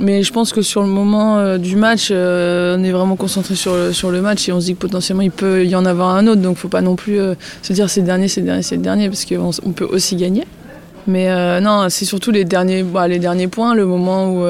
Mais 0.00 0.22
je 0.22 0.32
pense 0.32 0.52
que 0.52 0.62
sur 0.62 0.82
le 0.82 0.88
moment 0.88 1.38
euh, 1.38 1.56
du 1.56 1.76
match, 1.76 2.08
euh, 2.10 2.76
on 2.76 2.82
est 2.82 2.90
vraiment 2.90 3.16
concentré 3.16 3.54
sur 3.54 3.76
le, 3.76 3.92
sur 3.92 4.10
le 4.10 4.20
match 4.20 4.48
et 4.48 4.52
on 4.52 4.60
se 4.60 4.66
dit 4.66 4.74
que 4.74 4.80
potentiellement 4.80 5.22
il 5.22 5.30
peut 5.30 5.64
y 5.64 5.76
en 5.76 5.86
avoir 5.86 6.16
un 6.16 6.26
autre. 6.26 6.40
Donc 6.40 6.52
il 6.52 6.56
ne 6.56 6.60
faut 6.60 6.68
pas 6.68 6.80
non 6.80 6.96
plus 6.96 7.20
euh, 7.20 7.34
se 7.62 7.72
dire 7.72 7.88
c'est 7.88 8.00
le 8.00 8.06
dernier, 8.06 8.26
c'est 8.26 8.40
le 8.40 8.46
dernier, 8.46 8.62
c'est 8.62 8.76
le 8.76 8.82
dernier, 8.82 9.08
parce 9.08 9.24
qu'on 9.24 9.50
on 9.64 9.70
peut 9.70 9.84
aussi 9.84 10.16
gagner. 10.16 10.44
Mais 11.06 11.28
non, 11.60 11.88
c'est 11.90 12.06
surtout 12.06 12.30
les 12.30 12.46
derniers, 12.46 12.82
bah, 12.82 13.06
les 13.06 13.18
derniers 13.18 13.46
points, 13.46 13.74
le 13.74 13.84
moment 13.84 14.26
où, 14.30 14.42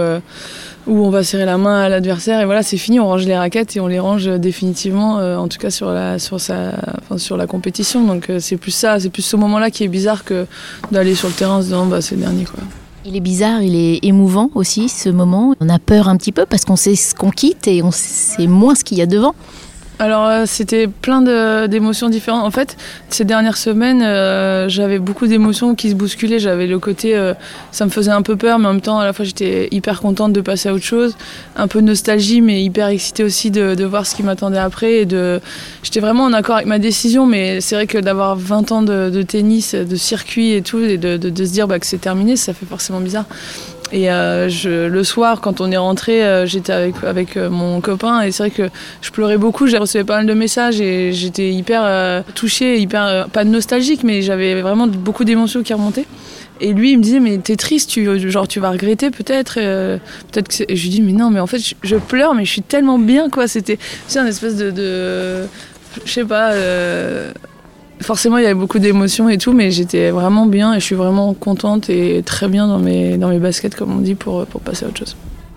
où 0.86 1.04
on 1.04 1.10
va 1.10 1.24
serrer 1.24 1.46
la 1.46 1.58
main 1.58 1.80
à 1.80 1.88
l'adversaire 1.88 2.40
et 2.40 2.44
voilà, 2.44 2.62
c'est 2.62 2.76
fini, 2.76 3.00
on 3.00 3.06
range 3.06 3.26
les 3.26 3.36
raquettes 3.36 3.74
et 3.74 3.80
on 3.80 3.88
les 3.88 3.98
range 3.98 4.26
définitivement, 4.38 5.14
en 5.16 5.48
tout 5.48 5.58
cas 5.58 5.70
sur 5.70 5.90
la, 5.90 6.20
sur 6.20 6.40
sa, 6.40 6.74
sur 7.16 7.36
la 7.36 7.48
compétition. 7.48 8.04
Donc 8.04 8.30
c'est 8.38 8.56
plus 8.56 8.70
ça, 8.70 9.00
c'est 9.00 9.10
plus 9.10 9.22
ce 9.22 9.34
moment-là 9.34 9.72
qui 9.72 9.82
est 9.82 9.88
bizarre 9.88 10.22
que 10.22 10.46
d'aller 10.92 11.16
sur 11.16 11.26
le 11.26 11.34
terrain 11.34 11.56
en 11.56 11.60
se 11.60 11.64
disant 11.64 11.86
bah, 11.86 12.00
c'est 12.00 12.14
le 12.14 12.20
dernier. 12.20 12.44
Quoi. 12.44 12.62
Il 13.06 13.16
est 13.16 13.20
bizarre, 13.20 13.60
il 13.60 13.74
est 13.76 14.02
émouvant 14.02 14.48
aussi 14.54 14.88
ce 14.88 15.10
moment. 15.10 15.54
On 15.60 15.68
a 15.68 15.78
peur 15.78 16.08
un 16.08 16.16
petit 16.16 16.32
peu 16.32 16.46
parce 16.46 16.64
qu'on 16.64 16.76
sait 16.76 16.94
ce 16.94 17.14
qu'on 17.14 17.30
quitte 17.30 17.68
et 17.68 17.82
on 17.82 17.90
sait 17.90 18.46
moins 18.46 18.74
ce 18.74 18.82
qu'il 18.82 18.96
y 18.96 19.02
a 19.02 19.06
devant. 19.06 19.34
Alors 20.00 20.26
euh, 20.26 20.42
c'était 20.46 20.88
plein 20.88 21.22
d'émotions 21.68 22.08
différentes. 22.08 22.44
En 22.44 22.50
fait, 22.50 22.76
ces 23.10 23.24
dernières 23.24 23.56
semaines, 23.56 24.02
euh, 24.02 24.68
j'avais 24.68 24.98
beaucoup 24.98 25.28
d'émotions 25.28 25.76
qui 25.76 25.90
se 25.90 25.94
bousculaient. 25.94 26.40
J'avais 26.40 26.66
le 26.66 26.80
côté, 26.80 27.16
euh, 27.16 27.32
ça 27.70 27.84
me 27.84 27.90
faisait 27.90 28.10
un 28.10 28.22
peu 28.22 28.36
peur, 28.36 28.58
mais 28.58 28.66
en 28.66 28.72
même 28.72 28.80
temps, 28.80 28.98
à 28.98 29.04
la 29.04 29.12
fois, 29.12 29.24
j'étais 29.24 29.68
hyper 29.70 30.00
contente 30.00 30.32
de 30.32 30.40
passer 30.40 30.68
à 30.68 30.74
autre 30.74 30.84
chose. 30.84 31.16
Un 31.54 31.68
peu 31.68 31.80
nostalgie, 31.80 32.40
mais 32.40 32.62
hyper 32.62 32.88
excitée 32.88 33.22
aussi 33.22 33.52
de, 33.52 33.84
voir 33.84 34.04
ce 34.04 34.16
qui 34.16 34.24
m'attendait 34.24 34.58
après. 34.58 34.94
Et 34.94 35.06
de, 35.06 35.40
j'étais 35.84 36.00
vraiment 36.00 36.24
en 36.24 36.32
accord 36.32 36.56
avec 36.56 36.66
ma 36.66 36.80
décision, 36.80 37.26
mais 37.26 37.60
c'est 37.60 37.76
vrai 37.76 37.86
que 37.86 37.98
d'avoir 37.98 38.34
20 38.34 38.72
ans 38.72 38.82
de, 38.82 39.22
tennis, 39.22 39.76
de 39.76 39.96
circuit 39.96 40.52
et 40.54 40.62
tout, 40.62 40.80
et 40.80 40.98
de, 40.98 41.16
de 41.16 41.44
se 41.44 41.52
dire 41.52 41.68
bah, 41.68 41.78
que 41.78 41.86
c'est 41.86 42.00
terminé, 42.00 42.34
ça 42.36 42.52
fait 42.52 42.66
forcément 42.66 43.00
bizarre. 43.00 43.26
Et 43.94 44.10
euh, 44.10 44.48
le 44.88 45.04
soir, 45.04 45.40
quand 45.40 45.60
on 45.60 45.70
est 45.70 45.76
rentré, 45.76 46.24
euh, 46.24 46.46
j'étais 46.46 46.72
avec, 46.72 46.96
avec 47.04 47.36
euh, 47.36 47.48
mon 47.48 47.80
copain 47.80 48.22
et 48.22 48.32
c'est 48.32 48.42
vrai 48.42 48.50
que 48.50 48.68
je 49.00 49.10
pleurais 49.12 49.38
beaucoup. 49.38 49.68
J'ai 49.68 49.78
reçu 49.78 50.04
pas 50.04 50.16
mal 50.16 50.26
de 50.26 50.34
messages 50.34 50.80
et 50.80 51.12
j'étais 51.12 51.52
hyper 51.52 52.24
touchée, 52.34 52.80
hyper 52.80 53.28
pas 53.32 53.44
nostalgique, 53.44 54.02
mais 54.02 54.20
j'avais 54.20 54.60
vraiment 54.62 54.88
beaucoup 54.88 55.22
d'émotions 55.22 55.62
qui 55.62 55.72
remontaient. 55.72 56.06
Et 56.60 56.72
lui, 56.72 56.90
il 56.92 56.98
me 56.98 57.02
disait, 57.04 57.20
mais 57.20 57.38
t'es 57.38 57.54
triste, 57.54 57.88
tu, 57.88 58.30
genre, 58.30 58.48
tu 58.48 58.58
vas 58.58 58.70
regretter 58.70 59.12
peut-être. 59.12 59.54
peut-être 59.54 60.48
que 60.48 60.64
et 60.68 60.74
je 60.74 60.82
lui 60.82 60.90
dis, 60.90 61.00
mais 61.02 61.12
non, 61.12 61.30
mais 61.30 61.38
en 61.38 61.46
fait, 61.46 61.60
je, 61.80 61.96
pleure, 61.96 62.34
mais 62.34 62.44
je 62.44 62.50
suis 62.50 62.62
tellement 62.62 62.98
bien, 62.98 63.30
quoi. 63.30 63.46
C'était 63.46 63.78
un 64.16 64.26
espèce 64.26 64.56
de 64.56 65.46
je 66.04 66.10
sais 66.10 66.24
pas 66.24 66.50
forcément, 68.04 68.38
il 68.38 68.44
y 68.44 68.46
avait 68.46 68.54
beaucoup 68.54 68.78
d'émotions 68.78 69.28
et 69.28 69.38
tout, 69.38 69.52
mais 69.52 69.70
j'étais 69.70 70.10
vraiment 70.10 70.46
bien 70.46 70.74
et 70.74 70.80
je 70.80 70.84
suis 70.84 70.94
vraiment 70.94 71.34
contente 71.34 71.90
et 71.90 72.22
très 72.24 72.48
bien 72.48 72.68
dans 72.68 72.78
mes, 72.78 73.16
dans 73.16 73.28
mes 73.28 73.38
baskets, 73.38 73.74
comme 73.74 73.96
on 73.96 74.00
dit, 74.00 74.14
pour, 74.14 74.46
pour 74.46 74.60
passer 74.60 74.84
à 74.84 74.88
autre 74.88 74.98
chose. 74.98 75.16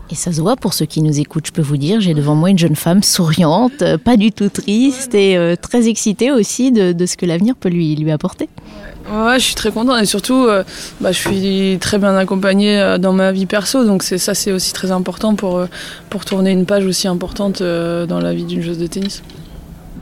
Et 0.10 0.16
ça 0.16 0.32
se 0.32 0.40
voit 0.40 0.56
pour 0.56 0.74
ceux 0.74 0.86
qui 0.86 1.02
nous 1.02 1.20
écoutent, 1.20 1.48
je 1.48 1.52
peux 1.52 1.62
vous 1.62 1.76
dire, 1.76 2.00
j'ai 2.00 2.14
devant 2.14 2.34
moi 2.34 2.50
une 2.50 2.58
jeune 2.58 2.78
femme 2.78 3.04
souriante, 3.04 3.82
euh, 3.82 3.98
pas 3.98 4.16
du 4.16 4.32
tout 4.32 4.48
triste 4.48 5.14
et 5.14 5.36
euh, 5.36 5.58
très 5.62 5.90
excitée 5.90 6.32
aussi 6.32 6.72
de, 6.72 6.94
de 6.94 7.06
ce 7.06 7.18
que 7.18 7.26
l'avenir 7.26 7.56
peut 7.56 7.68
lui, 7.68 7.94
lui 7.98 8.10
apporter. 8.12 8.48
Ouais, 9.12 9.38
je 9.38 9.44
suis 9.44 9.56
très 9.56 9.72
contente 9.72 10.02
et 10.02 10.06
surtout, 10.06 10.46
euh, 10.46 10.64
bah, 11.02 11.12
je 11.12 11.18
suis 11.18 11.78
très 11.82 11.98
bien 11.98 12.16
accompagnée 12.16 12.96
dans 13.00 13.12
ma 13.12 13.34
vie 13.34 13.46
perso, 13.46 13.84
donc 13.84 14.02
c'est 14.02 14.18
ça 14.18 14.34
c'est 14.34 14.54
aussi 14.54 14.72
très 14.72 14.92
important 14.92 15.36
pour, 15.36 15.66
pour 16.10 16.24
tourner 16.24 16.52
une 16.52 16.66
page 16.66 16.86
aussi 16.86 17.10
importante 17.10 17.62
dans 17.62 18.20
la 18.20 18.34
vie 18.34 18.46
d'une 18.46 18.62
joueuse 18.62 18.80
de 18.80 18.88
tennis 18.88 19.24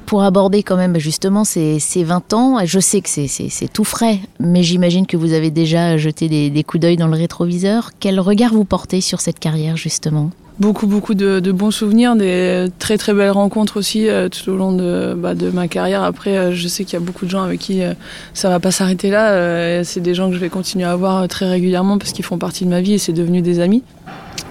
pour 0.06 0.24
aborder 0.24 0.64
quand 0.64 0.78
même 0.78 0.98
justement 1.00 1.44
ces, 1.44 1.80
20 1.96 2.34
ans. 2.34 2.66
Je 2.66 2.80
sais 2.80 3.02
que 3.02 3.10
c'est 3.10 3.74
tout 3.74 3.84
frais, 3.84 4.20
mais 4.40 4.64
j'imagine 4.64 5.06
que 5.06 5.18
vous 5.18 5.34
avez 5.34 5.52
déjà 5.52 5.98
jeté 5.98 6.30
des, 6.30 6.64
coups 6.64 6.82
d'œil 6.82 6.98
dans 6.98 7.08
le 7.08 7.18
rétroviseur. 7.18 7.92
Quel 8.00 8.20
regard 8.20 8.54
vous 8.54 8.66
portez 8.66 9.02
sur 9.02 9.22
cette 9.22 9.40
carrière 9.40 9.78
justement? 9.78 10.32
Beaucoup, 10.58 10.88
beaucoup 10.88 11.16
de, 11.16 11.52
bons 11.52 11.72
souvenirs, 11.72 12.16
des 12.16 12.68
très 12.80 12.98
très 12.98 13.14
belles 13.14 13.32
rencontres 13.32 13.78
aussi 13.78 14.08
euh, 14.08 14.30
tout 14.30 14.50
au 14.50 14.56
long 14.56 14.72
de, 14.72 15.14
bah, 15.14 15.34
ma 15.54 15.68
carrière. 15.68 16.02
Après, 16.04 16.38
euh, 16.38 16.52
je 16.54 16.68
sais 16.70 16.86
qu'il 16.86 16.94
y 16.94 17.02
a 17.02 17.06
beaucoup 17.06 17.26
de 17.26 17.30
gens 17.30 17.44
avec 17.44 17.60
qui 17.60 17.84
euh, 17.84 17.94
ça 18.34 18.48
va 18.48 18.62
pas 18.62 18.72
s'arrêter 18.72 19.10
là. 19.10 19.84
c'est 19.84 20.00
des 20.00 20.14
gens 20.14 20.30
que 20.30 20.36
je 20.36 20.40
vais 20.40 20.48
continuer 20.48 20.86
à 20.86 20.96
voir 20.96 21.28
très 21.28 21.50
régulièrement 21.50 21.98
parce 21.98 22.14
qu'ils 22.14 22.24
font 22.24 22.38
partie 22.38 22.64
de 22.64 22.70
ma 22.70 22.80
vie 22.80 22.94
et 22.94 22.98
c'est 22.98 23.12
devenu 23.12 23.42
des 23.42 23.60
amis. 23.60 23.84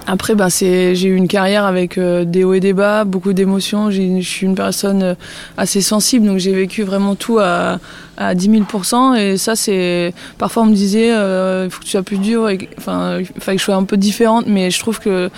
Après, 0.07 0.35
ben, 0.35 0.49
j'ai 0.49 1.03
eu 1.03 1.15
une 1.15 1.27
carrière 1.27 1.65
avec 1.65 1.97
euh, 1.97 2.25
des 2.25 2.43
hauts 2.43 2.53
et 2.53 2.59
des 2.59 2.73
bas, 2.73 3.05
beaucoup 3.05 3.33
d'émotions. 3.33 3.89
Je 3.89 4.21
suis 4.21 4.45
une 4.45 4.53
personne 4.53 5.01
euh, 5.01 5.15
assez 5.57 5.81
sensible, 5.81 6.27
donc 6.27 6.37
j'ai 6.37 6.53
vécu 6.53 6.83
vraiment 6.83 7.15
tout 7.15 7.39
à, 7.39 7.79
à 8.17 8.35
10 8.35 8.65
000 8.67 9.15
Et 9.17 9.37
ça, 9.37 9.55
c'est. 9.55 10.13
Parfois, 10.37 10.63
on 10.63 10.67
me 10.67 10.75
disait, 10.75 11.11
euh, 11.11 11.63
il 11.65 11.71
faut 11.71 11.79
que 11.79 11.85
tu 11.85 11.91
sois 11.91 12.03
plus 12.03 12.19
dur. 12.19 12.47
Enfin, 12.77 13.19
il 13.19 13.25
fallait 13.41 13.55
que 13.55 13.61
je 13.61 13.65
sois 13.65 13.75
un 13.75 13.83
peu 13.83 13.97
différente, 13.97 14.45
mais 14.47 14.69
je 14.69 14.79
trouve 14.79 14.99
que 14.99 15.31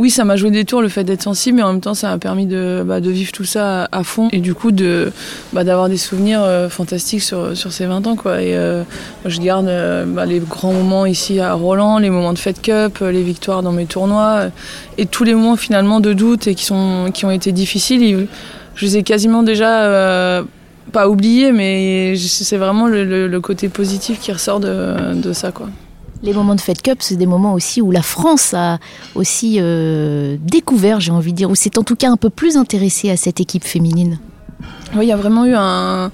oui, 0.00 0.08
ça 0.08 0.24
m'a 0.24 0.36
joué 0.36 0.50
des 0.50 0.64
tours 0.64 0.80
le 0.80 0.88
fait 0.88 1.04
d'être 1.04 1.20
sensible, 1.20 1.58
mais 1.58 1.62
en 1.62 1.72
même 1.72 1.82
temps, 1.82 1.92
ça 1.92 2.08
m'a 2.08 2.16
permis 2.16 2.46
de, 2.46 2.82
bah, 2.86 3.02
de, 3.02 3.10
vivre 3.10 3.32
tout 3.32 3.44
ça 3.44 3.86
à, 3.92 4.02
fond 4.02 4.30
et 4.32 4.38
du 4.38 4.54
coup 4.54 4.72
bah, 5.52 5.62
d'avoir 5.62 5.90
des 5.90 5.98
souvenirs 5.98 6.40
euh, 6.42 6.70
fantastiques 6.70 7.20
sur, 7.20 7.54
ces 7.54 7.84
20 7.84 8.06
ans. 8.06 8.16
Euh, 8.24 8.82
je 9.26 9.40
garde 9.40 9.68
euh, 9.68 10.06
bah, 10.06 10.24
les 10.24 10.38
grands 10.38 10.72
moments 10.72 11.04
ici 11.04 11.38
à 11.38 11.52
Roland, 11.52 11.98
les 11.98 12.08
moments 12.08 12.32
de 12.32 12.38
Fed 12.38 12.62
Cup, 12.62 13.00
les 13.00 13.22
victoires 13.22 13.62
dans 13.62 13.72
mes 13.72 13.84
tournois 13.84 14.44
et 14.96 15.04
tous 15.04 15.24
les 15.24 15.34
moments 15.34 15.56
finalement 15.56 16.00
de 16.00 16.14
doute 16.14 16.46
et 16.46 16.54
qui, 16.54 16.64
sont, 16.64 17.10
qui 17.12 17.26
ont 17.26 17.30
été 17.30 17.52
difficiles. 17.52 18.26
Je 18.76 18.86
les 18.86 18.96
ai 18.96 19.02
quasiment 19.02 19.42
déjà 19.42 20.42
pas 20.92 21.10
oubliés, 21.10 21.52
mais 21.52 22.16
c'est 22.16 22.56
vraiment 22.56 22.86
le, 22.86 23.28
le, 23.28 23.40
côté 23.42 23.68
positif 23.68 24.18
qui 24.18 24.32
ressort 24.32 24.60
de, 24.60 25.14
de 25.14 25.34
ça. 25.34 25.52
Quoi. 25.52 25.68
Les 26.22 26.34
moments 26.34 26.54
de 26.54 26.60
Fed 26.60 26.82
Cup, 26.82 26.98
c'est 27.00 27.16
des 27.16 27.26
moments 27.26 27.54
aussi 27.54 27.80
où 27.80 27.90
la 27.90 28.02
France 28.02 28.52
a 28.52 28.78
aussi 29.14 29.56
euh, 29.58 30.36
découvert, 30.40 31.00
j'ai 31.00 31.12
envie 31.12 31.32
de 31.32 31.36
dire, 31.36 31.50
ou 31.50 31.54
c'est 31.54 31.78
en 31.78 31.82
tout 31.82 31.96
cas 31.96 32.10
un 32.10 32.16
peu 32.16 32.28
plus 32.28 32.56
intéressé 32.56 33.10
à 33.10 33.16
cette 33.16 33.40
équipe 33.40 33.64
féminine. 33.64 34.18
Oui, 34.94 35.06
il 35.06 35.08
y 35.08 35.12
a 35.12 35.16
vraiment 35.16 35.46
eu 35.46 35.54
un, 35.54 36.10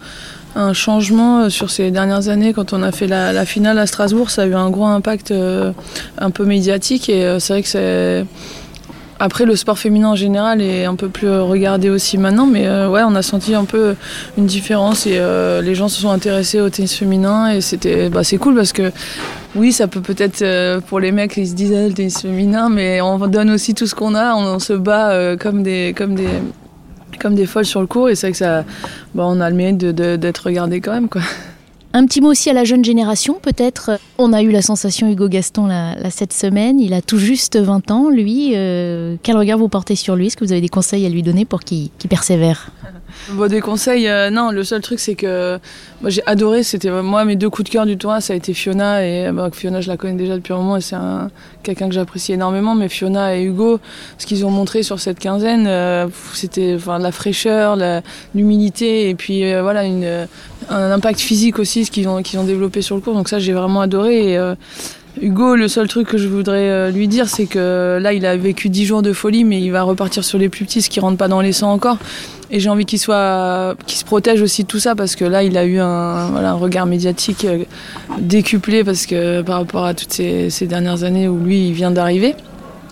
changement 0.72 1.50
sur 1.50 1.70
ces 1.70 1.90
dernières 1.90 2.28
années. 2.28 2.54
Quand 2.54 2.72
on 2.72 2.82
a 2.82 2.90
fait 2.90 3.06
la, 3.06 3.44
finale 3.44 3.78
à 3.78 3.86
Strasbourg, 3.86 4.30
ça 4.30 4.42
a 4.42 4.46
eu 4.46 4.54
un 4.54 4.70
gros 4.70 4.86
impact 4.86 5.30
euh, 5.30 5.72
un 6.16 6.30
peu 6.30 6.46
médiatique 6.46 7.10
et 7.10 7.25
euh, 7.25 7.38
c'est 7.40 7.52
vrai 7.52 7.62
que 7.62 7.68
c'est 7.68 8.25
après, 9.18 9.46
le 9.46 9.56
sport 9.56 9.78
féminin 9.78 10.11
en 10.11 10.14
général 10.14 10.61
est 10.61 10.85
un 10.85 10.94
peu 10.94 11.08
plus 11.08 11.30
regardé 11.30 11.88
aussi 11.88 12.18
maintenant, 12.18 12.46
mais 12.46 12.66
euh, 12.66 12.88
ouais, 12.88 13.02
on 13.02 13.14
a 13.14 13.23
senti 13.23 13.54
un 13.54 13.64
peu 13.64 13.94
une 14.37 14.44
différence 14.44 15.06
et 15.06 15.16
euh, 15.16 15.62
les 15.62 15.75
gens 15.75 15.88
se 15.88 16.00
sont 16.02 16.11
intéressés 16.11 16.61
au 16.61 16.68
tennis 16.68 16.94
féminin 16.94 17.50
et 17.50 17.62
c'était, 17.62 18.11
bah, 18.11 18.25
c'est 18.25 18.37
cool 18.37 18.54
parce 18.54 18.73
que 18.73 18.92
oui, 19.54 19.73
ça 19.73 19.87
peut 19.87 20.02
peut-être 20.02 20.42
euh, 20.42 20.80
pour 20.80 21.00
les 21.00 21.12
mecs, 21.12 21.37
ils 21.38 21.49
se 21.49 21.54
disent 21.54 21.75
ah, 21.75 21.88
le 21.88 21.94
tennis 21.94 22.20
féminin, 22.20 22.68
mais 22.68 23.00
on 23.00 23.18
donne 23.26 23.50
aussi 23.50 23.75
tout 23.75 23.87
ce 23.87 23.94
qu'on 23.94 24.14
a, 24.14 24.35
on, 24.35 24.58
se 24.58 24.75
bat 24.75 25.37
comme 25.37 25.62
des, 25.62 25.94
comme 25.96 26.14
des, 26.14 26.28
comme 27.18 27.35
des 27.35 27.46
folles 27.46 27.64
sur 27.64 27.80
le 27.80 27.87
cours 27.87 28.11
et 28.11 28.14
c'est 28.14 28.26
vrai 28.26 28.32
que 28.32 28.38
ça, 28.38 28.64
bah, 29.14 29.25
on 29.26 29.40
a 29.40 29.49
le 29.49 29.56
mérite 29.56 29.78
d'être 29.78 30.38
regardé 30.44 30.82
quand 30.82 30.92
même, 30.92 31.08
quoi. 31.08 31.23
Un 31.93 32.07
petit 32.07 32.21
mot 32.21 32.31
aussi 32.31 32.50
à 32.50 32.52
la 32.52 32.64
jeune 32.64 32.85
génération, 32.85 33.38
peut-être. 33.40 33.99
On 34.19 34.33
a 34.33 34.43
eu 34.43 34.50
la 34.50 34.61
sensation 34.61 35.11
Hugo 35.11 35.28
Gaston 35.28 35.69
cette 36.11 36.33
semaine. 36.33 36.78
Il 36.78 36.93
a 36.93 37.00
tout 37.00 37.19
juste 37.19 37.59
20 37.59 37.90
ans, 37.90 38.11
lui. 38.11 38.52
Euh, 38.55 39.16
quel 39.23 39.37
regard 39.37 39.59
vous 39.59 39.69
portez 39.69 39.97
sur 39.97 40.14
lui? 40.14 40.26
Est-ce 40.26 40.37
que 40.37 40.45
vous 40.45 40.52
avez 40.52 40.61
des 40.61 40.69
conseils 40.69 41.07
à 41.07 41.09
lui 41.09 41.23
donner 41.23 41.45
pour 41.45 41.61
qu'il 41.61 41.90
persévère? 42.09 42.71
Bon, 43.30 43.49
des 43.49 43.61
conseils, 43.61 44.08
euh, 44.08 44.30
non. 44.30 44.50
Le 44.50 44.62
seul 44.62 44.80
truc, 44.80 45.00
c'est 45.00 45.14
que 45.14 45.58
moi 46.00 46.11
j'ai 46.11 46.23
adoré. 46.26 46.62
C'était 46.62 46.90
moi 46.90 47.25
mes 47.25 47.37
deux 47.37 47.50
coups 47.50 47.68
de 47.68 47.73
cœur 47.73 47.87
du 47.87 47.96
tournoi, 47.96 48.20
ça 48.20 48.32
a 48.32 48.37
été 48.37 48.54
Fiona 48.54 49.04
et 49.04 49.30
bah, 49.32 49.50
Fiona, 49.52 49.80
je 49.80 49.88
la 49.88 49.96
connais 49.96 50.14
déjà 50.14 50.37
depuis 50.37 50.52
un 50.52 50.58
moment 50.58 50.76
et 50.76 50.80
c'est 50.80 50.96
quelqu'un 51.62 51.88
que 51.88 51.94
j'apprécie 51.94 52.32
énormément. 52.32 52.75
Mais 52.75 52.88
Fiona 52.88 53.37
et 53.37 53.42
Hugo, 53.42 53.80
ce 54.18 54.26
qu'ils 54.26 54.46
ont 54.46 54.50
montré 54.50 54.82
sur 54.82 55.00
cette 55.00 55.18
quinzaine, 55.18 55.66
euh, 55.66 56.06
c'était 56.35 56.75
enfin 56.76 56.99
la 56.99 57.12
fraîcheur, 57.12 57.76
l'humilité 58.35 59.08
et 59.08 59.14
puis 59.14 59.52
euh, 59.52 59.62
voilà 59.62 59.82
un 60.70 60.90
impact 60.90 61.20
physique 61.20 61.58
aussi, 61.58 61.85
ce 61.85 61.90
qu'ils 61.90 62.08
ont 62.08 62.23
qu'ils 62.23 62.38
ont 62.38 62.44
développé 62.44 62.82
sur 62.82 62.94
le 62.94 63.00
cours. 63.00 63.14
Donc 63.14 63.28
ça, 63.28 63.38
j'ai 63.38 63.52
vraiment 63.52 63.80
adoré. 63.80 64.38
Hugo, 65.20 65.56
le 65.56 65.68
seul 65.68 65.88
truc 65.88 66.08
que 66.08 66.18
je 66.18 66.28
voudrais 66.28 66.92
lui 66.92 67.08
dire, 67.08 67.28
c'est 67.28 67.46
que 67.46 67.99
là, 68.00 68.12
il 68.12 68.26
a 68.26 68.37
vécu 68.37 68.68
10 68.68 68.85
jours 68.85 69.02
de 69.02 69.12
folie, 69.12 69.44
mais 69.44 69.61
il 69.61 69.70
va 69.70 69.82
repartir 69.82 70.25
sur 70.25 70.38
les 70.38 70.49
plus 70.49 70.64
petits, 70.64 70.82
ce 70.82 70.90
qui 70.90 71.00
rentre 71.00 71.16
pas 71.16 71.28
dans 71.28 71.40
les 71.40 71.52
sangs 71.52 71.73
encore. 71.73 71.99
Et 72.50 72.61
j'ai 72.61 72.70
envie 72.70 72.85
qu'il 72.85 72.99
soit, 72.99 73.75
qu'il 73.87 73.99
se 73.99 74.04
protège 74.04 74.40
aussi 74.40 74.62
de 74.62 74.68
tout 74.68 74.78
ça 74.78 74.94
parce 74.94 75.16
que 75.16 75.25
là, 75.25 75.42
il 75.42 75.56
a 75.58 75.64
eu 75.64 75.78
un 75.78 76.52
regard 76.54 76.87
médiatique 76.87 77.44
euh, 77.44 77.64
décuplé 78.18 78.85
parce 78.85 79.06
que 79.06 79.42
par 79.42 79.58
rapport 79.58 79.85
à 79.85 79.94
toutes 79.94 80.12
ces, 80.12 80.50
ces 80.50 80.66
dernières 80.66 81.02
années 81.02 81.28
où 81.28 81.38
lui, 81.38 81.68
il 81.68 81.73
vient 81.73 81.90
d'arriver. 81.90 82.35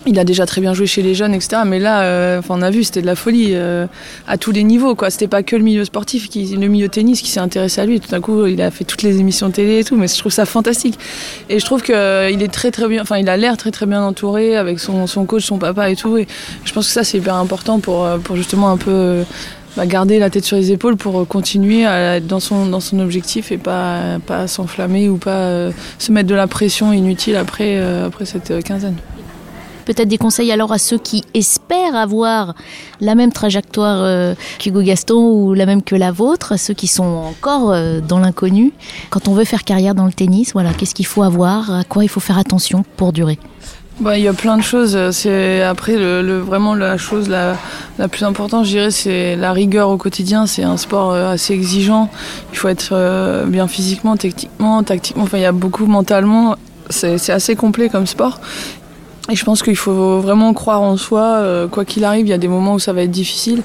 Il 0.07 0.19
a 0.19 0.23
déjà 0.23 0.45
très 0.45 0.61
bien 0.61 0.73
joué 0.73 0.85
chez 0.85 1.01
les 1.01 1.15
jeunes, 1.15 1.33
etc. 1.33 1.63
Mais 1.65 1.79
là, 1.79 2.03
euh, 2.03 2.41
on 2.49 2.61
a 2.61 2.69
vu, 2.69 2.83
c'était 2.83 3.01
de 3.01 3.05
la 3.05 3.15
folie 3.15 3.51
euh, 3.53 3.87
à 4.27 4.37
tous 4.37 4.51
les 4.51 4.63
niveaux. 4.63 4.95
Quoi, 4.95 5.09
c'était 5.09 5.27
pas 5.27 5.43
que 5.43 5.55
le 5.55 5.63
milieu 5.63 5.83
sportif, 5.83 6.29
le 6.35 6.67
milieu 6.67 6.89
tennis 6.89 7.21
qui 7.21 7.29
s'est 7.29 7.39
intéressé 7.39 7.81
à 7.81 7.85
lui. 7.85 7.99
Tout 7.99 8.09
d'un 8.09 8.21
coup, 8.21 8.45
il 8.45 8.61
a 8.61 8.71
fait 8.71 8.83
toutes 8.83 9.01
les 9.01 9.19
émissions 9.19 9.49
de 9.49 9.53
télé 9.53 9.79
et 9.79 9.83
tout. 9.83 9.95
Mais 9.95 10.07
je 10.07 10.17
trouve 10.17 10.31
ça 10.31 10.45
fantastique. 10.45 10.99
Et 11.49 11.59
je 11.59 11.65
trouve 11.65 11.81
qu'il 11.81 11.95
est 11.95 12.51
très 12.51 12.71
très. 12.71 12.99
Enfin, 12.99 13.25
a 13.25 13.37
l'air 13.37 13.57
très 13.57 13.71
très 13.71 13.85
bien 13.85 14.03
entouré 14.03 14.55
avec 14.55 14.79
son, 14.79 15.07
son 15.07 15.25
coach, 15.25 15.45
son 15.45 15.57
papa 15.57 15.89
et 15.89 15.95
tout. 15.95 16.17
Et 16.17 16.27
je 16.63 16.73
pense 16.73 16.87
que 16.87 16.93
ça, 16.93 17.03
c'est 17.03 17.17
hyper 17.17 17.35
important 17.35 17.79
pour 17.79 18.07
pour 18.23 18.35
justement 18.35 18.69
un 18.69 18.77
peu 18.77 19.23
bah, 19.75 19.85
garder 19.85 20.19
la 20.19 20.29
tête 20.29 20.45
sur 20.45 20.55
les 20.55 20.71
épaules 20.71 20.95
pour 20.95 21.27
continuer 21.27 21.85
à 21.85 22.21
dans 22.21 22.39
son, 22.39 22.65
dans 22.65 22.79
son 22.79 22.99
objectif 22.99 23.51
et 23.51 23.57
pas, 23.57 24.19
pas 24.25 24.47
s'enflammer 24.47 25.09
ou 25.09 25.17
pas 25.17 25.31
euh, 25.31 25.71
se 25.99 26.13
mettre 26.13 26.29
de 26.29 26.35
la 26.35 26.47
pression 26.47 26.93
inutile 26.93 27.35
après, 27.35 27.75
euh, 27.75 28.07
après 28.07 28.25
cette 28.25 28.51
euh, 28.51 28.61
quinzaine. 28.61 28.95
Peut-être 29.85 30.07
des 30.07 30.17
conseils 30.17 30.51
alors 30.51 30.71
à 30.71 30.77
ceux 30.77 30.97
qui 30.97 31.23
espèrent 31.33 31.95
avoir 31.95 32.55
la 33.01 33.15
même 33.15 33.31
trajectoire 33.31 34.35
qu'Hugo 34.59 34.81
Gaston 34.81 35.15
ou 35.15 35.53
la 35.53 35.65
même 35.65 35.83
que 35.83 35.95
la 35.95 36.11
vôtre, 36.11 36.53
à 36.53 36.57
ceux 36.57 36.73
qui 36.73 36.87
sont 36.87 37.03
encore 37.03 37.75
dans 38.07 38.19
l'inconnu. 38.19 38.73
Quand 39.09 39.27
on 39.27 39.33
veut 39.33 39.45
faire 39.45 39.63
carrière 39.63 39.95
dans 39.95 40.05
le 40.05 40.13
tennis, 40.13 40.53
voilà, 40.53 40.73
qu'est-ce 40.73 40.95
qu'il 40.95 41.05
faut 41.05 41.23
avoir, 41.23 41.71
à 41.71 41.83
quoi 41.83 42.03
il 42.03 42.07
faut 42.07 42.19
faire 42.19 42.37
attention 42.37 42.83
pour 42.97 43.13
durer? 43.13 43.37
Bah, 44.01 44.17
il 44.17 44.25
y 44.25 44.27
a 44.27 44.33
plein 44.33 44.57
de 44.57 44.61
choses. 44.61 44.97
C'est 45.11 45.61
après 45.61 45.95
vraiment 45.95 46.75
la 46.75 46.97
chose 46.97 47.29
la, 47.29 47.55
la 47.97 48.07
plus 48.09 48.25
importante, 48.25 48.65
je 48.65 48.71
dirais, 48.71 48.91
c'est 48.91 49.37
la 49.37 49.53
rigueur 49.53 49.89
au 49.89 49.97
quotidien. 49.97 50.47
C'est 50.47 50.63
un 50.63 50.75
sport 50.75 51.13
euh, 51.13 51.31
assez 51.31 51.53
exigeant. 51.53 52.09
Il 52.51 52.57
faut 52.57 52.67
être 52.67 52.89
euh, 52.91 53.45
bien 53.45 53.67
physiquement, 53.67 54.17
techniquement, 54.17 54.83
tactiquement. 54.83 55.23
Enfin, 55.23 55.37
il 55.37 55.43
y 55.43 55.45
a 55.45 55.53
beaucoup 55.53 55.85
mentalement. 55.85 56.55
C'est 56.89 57.29
assez 57.29 57.55
complet 57.55 57.89
comme 57.89 58.05
sport. 58.05 58.39
Et 59.29 59.35
je 59.35 59.43
pense 59.43 59.63
qu'il 59.63 59.75
faut 59.75 60.19
vraiment 60.19 60.53
croire 60.53 60.83
en 60.83 60.97
soi, 60.97 61.23
euh, 61.23 61.67
quoi 61.67 61.83
qu'il 61.83 62.03
arrive. 62.03 62.27
Il 62.27 62.29
y 62.29 62.33
a 62.33 62.37
des 62.37 62.47
moments 62.47 62.75
où 62.75 62.79
ça 62.79 62.93
va 62.93 63.01
être 63.01 63.11
difficile, 63.11 63.63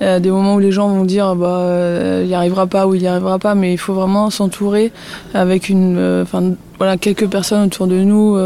euh, 0.00 0.18
des 0.20 0.30
moments 0.30 0.54
où 0.54 0.58
les 0.58 0.72
gens 0.72 0.88
vont 0.88 1.04
dire 1.04 1.36
bah 1.36 1.58
euh, 1.58 2.20
il 2.24 2.28
n'y 2.28 2.34
arrivera 2.34 2.66
pas 2.66 2.86
ou 2.86 2.94
il 2.94 3.02
n'y 3.02 3.06
arrivera 3.06 3.38
pas, 3.38 3.54
mais 3.54 3.74
il 3.74 3.78
faut 3.78 3.92
vraiment 3.92 4.30
s'entourer 4.30 4.90
avec 5.34 5.68
une, 5.68 6.22
enfin 6.22 6.54
voilà 6.78 6.96
quelques 6.96 7.28
personnes 7.28 7.66
autour 7.66 7.86
de 7.86 7.96
nous 7.96 8.38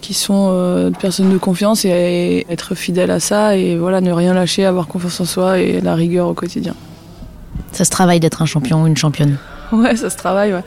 qui 0.00 0.12
sont 0.12 0.92
personnes 1.00 1.32
de 1.32 1.38
confiance 1.38 1.84
et, 1.84 1.88
et, 1.88 2.52
être 2.52 2.74
fidèle 2.74 3.10
à 3.12 3.20
ça 3.20 3.56
et 3.56 3.76
voilà 3.76 4.00
ne 4.00 4.10
rien 4.10 4.34
lâcher, 4.34 4.64
avoir 4.64 4.88
confiance 4.88 5.20
en 5.20 5.24
soi 5.24 5.58
et 5.60 5.80
la 5.80 5.94
rigueur 5.94 6.26
au 6.26 6.34
quotidien. 6.34 6.74
Ça 7.72 7.84
se 7.84 7.90
travaille 7.90 8.20
d'être 8.20 8.42
un 8.42 8.46
champion 8.46 8.82
ou 8.82 8.86
une 8.86 8.96
championne? 8.96 9.38
Ouais, 9.72 9.96
ça 9.96 10.10
se 10.10 10.16
travaille, 10.16 10.52
ouais. 10.52 10.62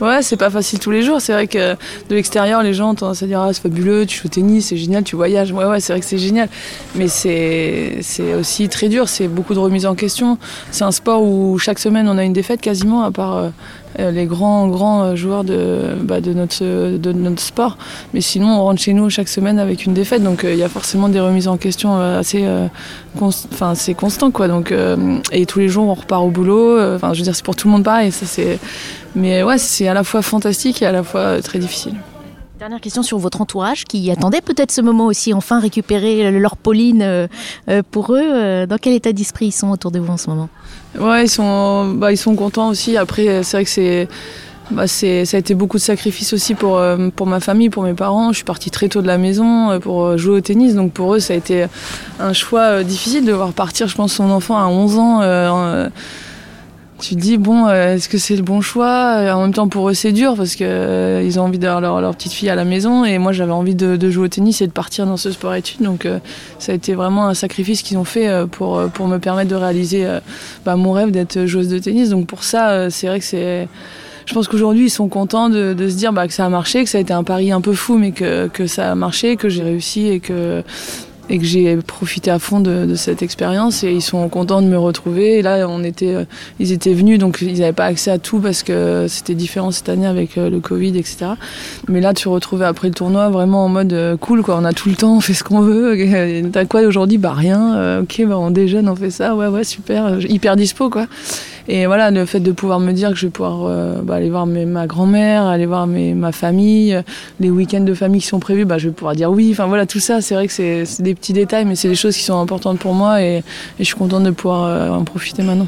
Ouais, 0.00 0.22
c'est 0.22 0.36
pas 0.36 0.50
facile 0.50 0.78
tous 0.78 0.90
les 0.90 1.02
jours. 1.02 1.20
C'est 1.20 1.32
vrai 1.32 1.46
que 1.46 1.72
de 1.72 2.14
l'extérieur, 2.14 2.62
les 2.62 2.74
gens 2.74 2.90
ont 2.90 2.94
tendance 2.94 3.22
à 3.22 3.26
dire 3.26 3.40
Ah, 3.40 3.52
c'est 3.52 3.62
fabuleux, 3.62 4.04
tu 4.04 4.18
joues 4.18 4.26
au 4.26 4.28
tennis, 4.28 4.66
c'est 4.68 4.76
génial, 4.76 5.04
tu 5.04 5.16
voyages. 5.16 5.52
Ouais, 5.52 5.64
ouais, 5.64 5.80
c'est 5.80 5.92
vrai 5.92 6.00
que 6.00 6.06
c'est 6.06 6.18
génial. 6.18 6.48
Mais 6.94 7.08
c'est 7.08 8.00
aussi 8.38 8.68
très 8.68 8.88
dur, 8.88 9.08
c'est 9.08 9.28
beaucoup 9.28 9.54
de 9.54 9.58
remise 9.58 9.86
en 9.86 9.94
question. 9.94 10.38
C'est 10.70 10.84
un 10.84 10.92
sport 10.92 11.22
où 11.22 11.58
chaque 11.58 11.78
semaine, 11.78 12.08
on 12.08 12.18
a 12.18 12.24
une 12.24 12.32
défaite 12.32 12.60
quasiment, 12.60 13.04
à 13.04 13.10
part 13.10 13.36
euh, 13.36 13.48
les 13.98 14.26
grands, 14.26 14.68
grands 14.68 15.02
euh, 15.02 15.16
joueurs 15.16 15.44
de, 15.44 15.96
bah, 16.02 16.20
de, 16.20 16.32
notre, 16.32 16.62
de 16.62 17.12
notre 17.12 17.40
sport. 17.40 17.76
Mais 18.14 18.20
sinon, 18.20 18.48
on 18.48 18.62
rentre 18.64 18.80
chez 18.80 18.92
nous 18.94 19.10
chaque 19.10 19.28
semaine 19.28 19.58
avec 19.58 19.84
une 19.84 19.94
défaite. 19.94 20.22
Donc, 20.22 20.44
il 20.44 20.56
y 20.56 20.62
a 20.62 20.68
forcément 20.68 21.08
des 21.08 21.20
remises 21.20 21.48
en 21.48 21.56
question 21.56 21.98
assez 21.98 22.46
enfin, 23.20 23.74
c'est 23.74 23.94
constant. 23.94 24.30
Quoi. 24.30 24.48
Donc, 24.48 24.74
et 25.32 25.46
tous 25.46 25.58
les 25.58 25.68
jours, 25.68 25.88
on 25.88 25.94
repart 25.94 26.22
au 26.22 26.30
boulot. 26.30 26.80
Enfin, 26.94 27.12
je 27.12 27.18
veux 27.18 27.24
dire, 27.24 27.36
c'est 27.36 27.44
pour 27.44 27.56
tout 27.56 27.68
le 27.68 27.72
monde 27.72 27.84
pareil. 27.84 28.12
Ça, 28.12 28.26
c'est 28.26 28.58
mais 29.14 29.42
ouais, 29.42 29.58
c'est 29.58 29.88
à 29.88 29.94
la 29.94 30.04
fois 30.04 30.22
fantastique 30.22 30.82
et 30.82 30.86
à 30.86 30.92
la 30.92 31.02
fois 31.02 31.40
très 31.42 31.58
difficile. 31.58 31.94
Dernière 32.62 32.80
question 32.80 33.02
sur 33.02 33.18
votre 33.18 33.40
entourage 33.40 33.82
qui 33.82 34.08
attendait 34.12 34.40
peut-être 34.40 34.70
ce 34.70 34.80
moment 34.80 35.06
aussi, 35.06 35.34
enfin 35.34 35.58
récupérer 35.58 36.30
leur 36.30 36.56
Pauline 36.56 37.02
euh, 37.02 37.26
euh, 37.68 37.82
pour 37.90 38.14
eux. 38.14 38.22
Euh, 38.22 38.66
dans 38.66 38.76
quel 38.78 38.92
état 38.92 39.12
d'esprit 39.12 39.46
ils 39.46 39.52
sont 39.52 39.70
autour 39.70 39.90
de 39.90 39.98
vous 39.98 40.12
en 40.12 40.16
ce 40.16 40.30
moment? 40.30 40.48
Ouais, 40.96 41.24
ils 41.24 41.28
sont, 41.28 41.92
bah, 41.94 42.12
ils 42.12 42.16
sont 42.16 42.36
contents 42.36 42.68
aussi. 42.68 42.96
Après, 42.96 43.42
c'est 43.42 43.56
vrai 43.56 43.64
que 43.64 43.70
c'est. 43.70 44.08
Bah 44.70 44.86
ça 44.86 45.06
a 45.06 45.38
été 45.38 45.54
beaucoup 45.56 45.76
de 45.78 45.82
sacrifices 45.82 46.32
aussi 46.32 46.54
pour, 46.54 46.80
pour 47.16 47.26
ma 47.26 47.40
famille, 47.40 47.68
pour 47.68 47.82
mes 47.82 47.94
parents. 47.94 48.30
Je 48.30 48.36
suis 48.36 48.44
partie 48.44 48.70
très 48.70 48.88
tôt 48.88 49.02
de 49.02 49.08
la 49.08 49.18
maison 49.18 49.80
pour 49.80 50.16
jouer 50.16 50.36
au 50.36 50.40
tennis. 50.40 50.76
Donc 50.76 50.92
pour 50.92 51.16
eux, 51.16 51.18
ça 51.18 51.34
a 51.34 51.36
été 51.36 51.66
un 52.20 52.32
choix 52.32 52.84
difficile 52.84 53.24
de 53.24 53.32
voir 53.32 53.52
partir, 53.52 53.88
je 53.88 53.96
pense, 53.96 54.12
son 54.12 54.30
enfant 54.30 54.56
à 54.56 54.68
11 54.68 54.98
ans 54.98 55.90
tu 57.02 57.16
te 57.16 57.20
dis 57.20 57.36
bon 57.36 57.66
euh, 57.66 57.96
est-ce 57.96 58.08
que 58.08 58.16
c'est 58.16 58.36
le 58.36 58.42
bon 58.42 58.60
choix? 58.60 59.34
En 59.34 59.42
même 59.42 59.52
temps 59.52 59.66
pour 59.66 59.90
eux 59.90 59.94
c'est 59.94 60.12
dur 60.12 60.36
parce 60.36 60.54
que 60.54 60.62
euh, 60.62 61.22
ils 61.24 61.40
ont 61.40 61.42
envie 61.42 61.58
d'avoir 61.58 62.00
leur, 62.00 62.14
petite 62.14 62.32
fille 62.32 62.48
à 62.48 62.54
la 62.54 62.64
maison. 62.64 63.04
Et 63.04 63.18
moi 63.18 63.32
j'avais 63.32 63.52
envie 63.52 63.74
de, 63.74 64.10
jouer 64.10 64.26
au 64.26 64.28
tennis 64.28 64.62
et 64.62 64.68
de 64.68 64.72
partir 64.72 65.04
dans 65.04 65.16
ce 65.16 65.32
sport 65.32 65.54
études. 65.54 65.82
Donc 65.82 66.06
euh, 66.06 66.20
ça 66.60 66.70
a 66.70 66.74
été 66.76 66.94
vraiment 66.94 67.26
un 67.26 67.34
sacrifice 67.34 67.82
qu'ils 67.82 67.98
ont 67.98 68.04
fait 68.04 68.30
pour 68.52 68.80
pour 68.94 69.08
me 69.08 69.18
permettre 69.18 69.50
de 69.50 69.56
réaliser 69.56 70.06
bah, 70.64 70.76
mon 70.76 70.92
rêve 70.92 71.10
d'être 71.10 71.44
joueuse 71.44 71.68
de 71.68 71.78
tennis. 71.80 72.10
Donc 72.10 72.28
pour 72.28 72.44
ça 72.44 72.88
c'est 72.88 73.08
vrai 73.08 73.18
que 73.18 73.24
c'est 73.24 73.66
je 74.24 74.34
pense 74.34 74.46
qu'aujourd'hui 74.46 74.86
ils 74.86 74.90
sont 74.90 75.08
contents 75.08 75.48
de, 75.48 75.74
se 75.76 75.96
dire 75.96 76.12
bah, 76.12 76.28
que 76.28 76.32
ça 76.32 76.46
a 76.46 76.48
marché 76.48 76.84
que 76.84 76.90
ça 76.90 76.98
a 76.98 77.00
été 77.00 77.12
un 77.12 77.24
pari 77.24 77.50
un 77.50 77.60
peu 77.60 77.72
fou 77.72 77.98
mais 77.98 78.12
que, 78.12 78.46
que 78.46 78.68
ça 78.68 78.92
a 78.92 78.94
marché 78.94 79.34
que 79.34 79.48
j'ai 79.48 79.64
réussi 79.64 80.06
et 80.06 80.20
que 80.20 80.62
et 81.30 81.38
que 81.38 81.44
j'ai 81.44 81.76
profité 81.76 82.30
à 82.30 82.38
fond 82.38 82.60
de, 82.60 82.94
cette 82.94 83.22
expérience 83.22 83.84
et 83.84 83.92
ils 83.92 84.02
sont 84.02 84.28
contents 84.28 84.60
de 84.60 84.66
me 84.66 84.78
retrouver. 84.78 85.38
Et 85.38 85.42
là, 85.42 85.66
on 85.68 85.82
était, 85.84 86.14
euh, 86.14 86.24
ils 86.58 86.72
étaient 86.72 86.94
venus, 86.94 87.18
donc 87.18 87.38
ils 87.40 87.58
n'avaient 87.58 87.72
pas 87.72 87.86
accès 87.86 88.10
à 88.10 88.18
tout 88.18 88.38
parce 88.38 88.62
que 88.62 89.06
c'était 89.08 89.34
différent 89.34 89.70
cette 89.70 89.88
année 89.88 90.06
avec 90.06 90.36
euh, 90.36 90.50
le 90.50 90.60
Covid, 90.60 90.96
etc. 90.98 91.32
Mais 91.88 92.00
là, 92.00 92.12
tu 92.12 92.28
retrouvais 92.28 92.66
après 92.66 92.88
le 92.88 92.94
tournoi 92.94 93.30
vraiment 93.30 93.64
en 93.64 93.68
mode 93.68 93.92
euh, 93.92 94.16
cool, 94.16 94.42
quoi. 94.42 94.56
On 94.60 94.64
a 94.64 94.72
tout 94.72 94.88
le 94.88 94.96
temps, 94.96 95.16
on 95.16 95.20
fait 95.20 95.34
ce 95.34 95.44
qu'on 95.44 95.60
veut. 95.60 95.96
T'as 96.52 96.64
quoi 96.64 96.82
aujourd'hui? 96.82 97.18
Bah 97.18 97.32
rien. 97.32 98.00
ok, 98.00 98.24
bah 98.26 98.38
on 98.38 98.50
déjeune, 98.50 98.88
on 98.88 98.96
fait 98.96 99.10
ça. 99.10 99.34
Ouais, 99.34 99.46
ouais, 99.46 99.64
super. 99.64 100.18
Hyper 100.28 100.56
dispo, 100.56 100.90
quoi. 100.90 101.06
Et 101.68 101.86
voilà, 101.86 102.10
le 102.10 102.26
fait 102.26 102.40
de 102.40 102.52
pouvoir 102.52 102.80
me 102.80 102.92
dire 102.92 103.10
que 103.10 103.16
je 103.16 103.26
vais 103.26 103.30
pouvoir 103.30 103.64
euh, 103.66 104.00
bah, 104.02 104.16
aller 104.16 104.30
voir 104.30 104.46
ma 104.46 104.86
grand-mère, 104.86 105.44
aller 105.44 105.66
voir 105.66 105.86
mes, 105.86 106.14
ma 106.14 106.32
famille, 106.32 107.00
les 107.40 107.50
week-ends 107.50 107.80
de 107.80 107.94
famille 107.94 108.20
qui 108.20 108.26
sont 108.26 108.40
prévus, 108.40 108.64
bah, 108.64 108.78
je 108.78 108.88
vais 108.88 108.94
pouvoir 108.94 109.14
dire 109.14 109.30
oui. 109.30 109.50
Enfin 109.52 109.66
voilà, 109.66 109.86
tout 109.86 110.00
ça, 110.00 110.20
c'est 110.20 110.34
vrai 110.34 110.48
que 110.48 110.52
c'est 110.52 111.02
des 111.02 111.14
petits 111.14 111.32
détails, 111.32 111.64
mais 111.64 111.76
c'est 111.76 111.88
des 111.88 111.94
choses 111.94 112.16
qui 112.16 112.24
sont 112.24 112.40
importantes 112.40 112.78
pour 112.78 112.94
moi 112.94 113.22
et, 113.22 113.42
je 113.78 113.84
suis 113.84 113.94
contente 113.94 114.24
de 114.24 114.30
pouvoir 114.30 114.64
euh, 114.64 114.90
en 114.90 115.04
profiter 115.04 115.42
maintenant. 115.42 115.66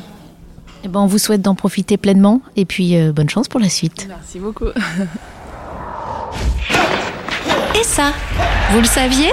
Et 0.83 0.87
eh 0.87 0.89
ben, 0.89 1.01
on 1.01 1.07
vous 1.07 1.19
souhaite 1.19 1.41
d'en 1.41 1.55
profiter 1.55 1.97
pleinement 1.97 2.43
et 2.57 2.67
puis 2.67 2.97
euh, 2.97 3.13
bonne 3.13 3.31
chance 3.31 3.49
pour 3.49 3.61
la 3.61 3.71
suite. 3.71 4.07
Merci 4.09 4.39
beaucoup. 4.39 4.67
Et 7.75 7.83
ça, 7.83 8.13
vous 8.71 8.81
le 8.81 8.87
saviez? 8.87 9.31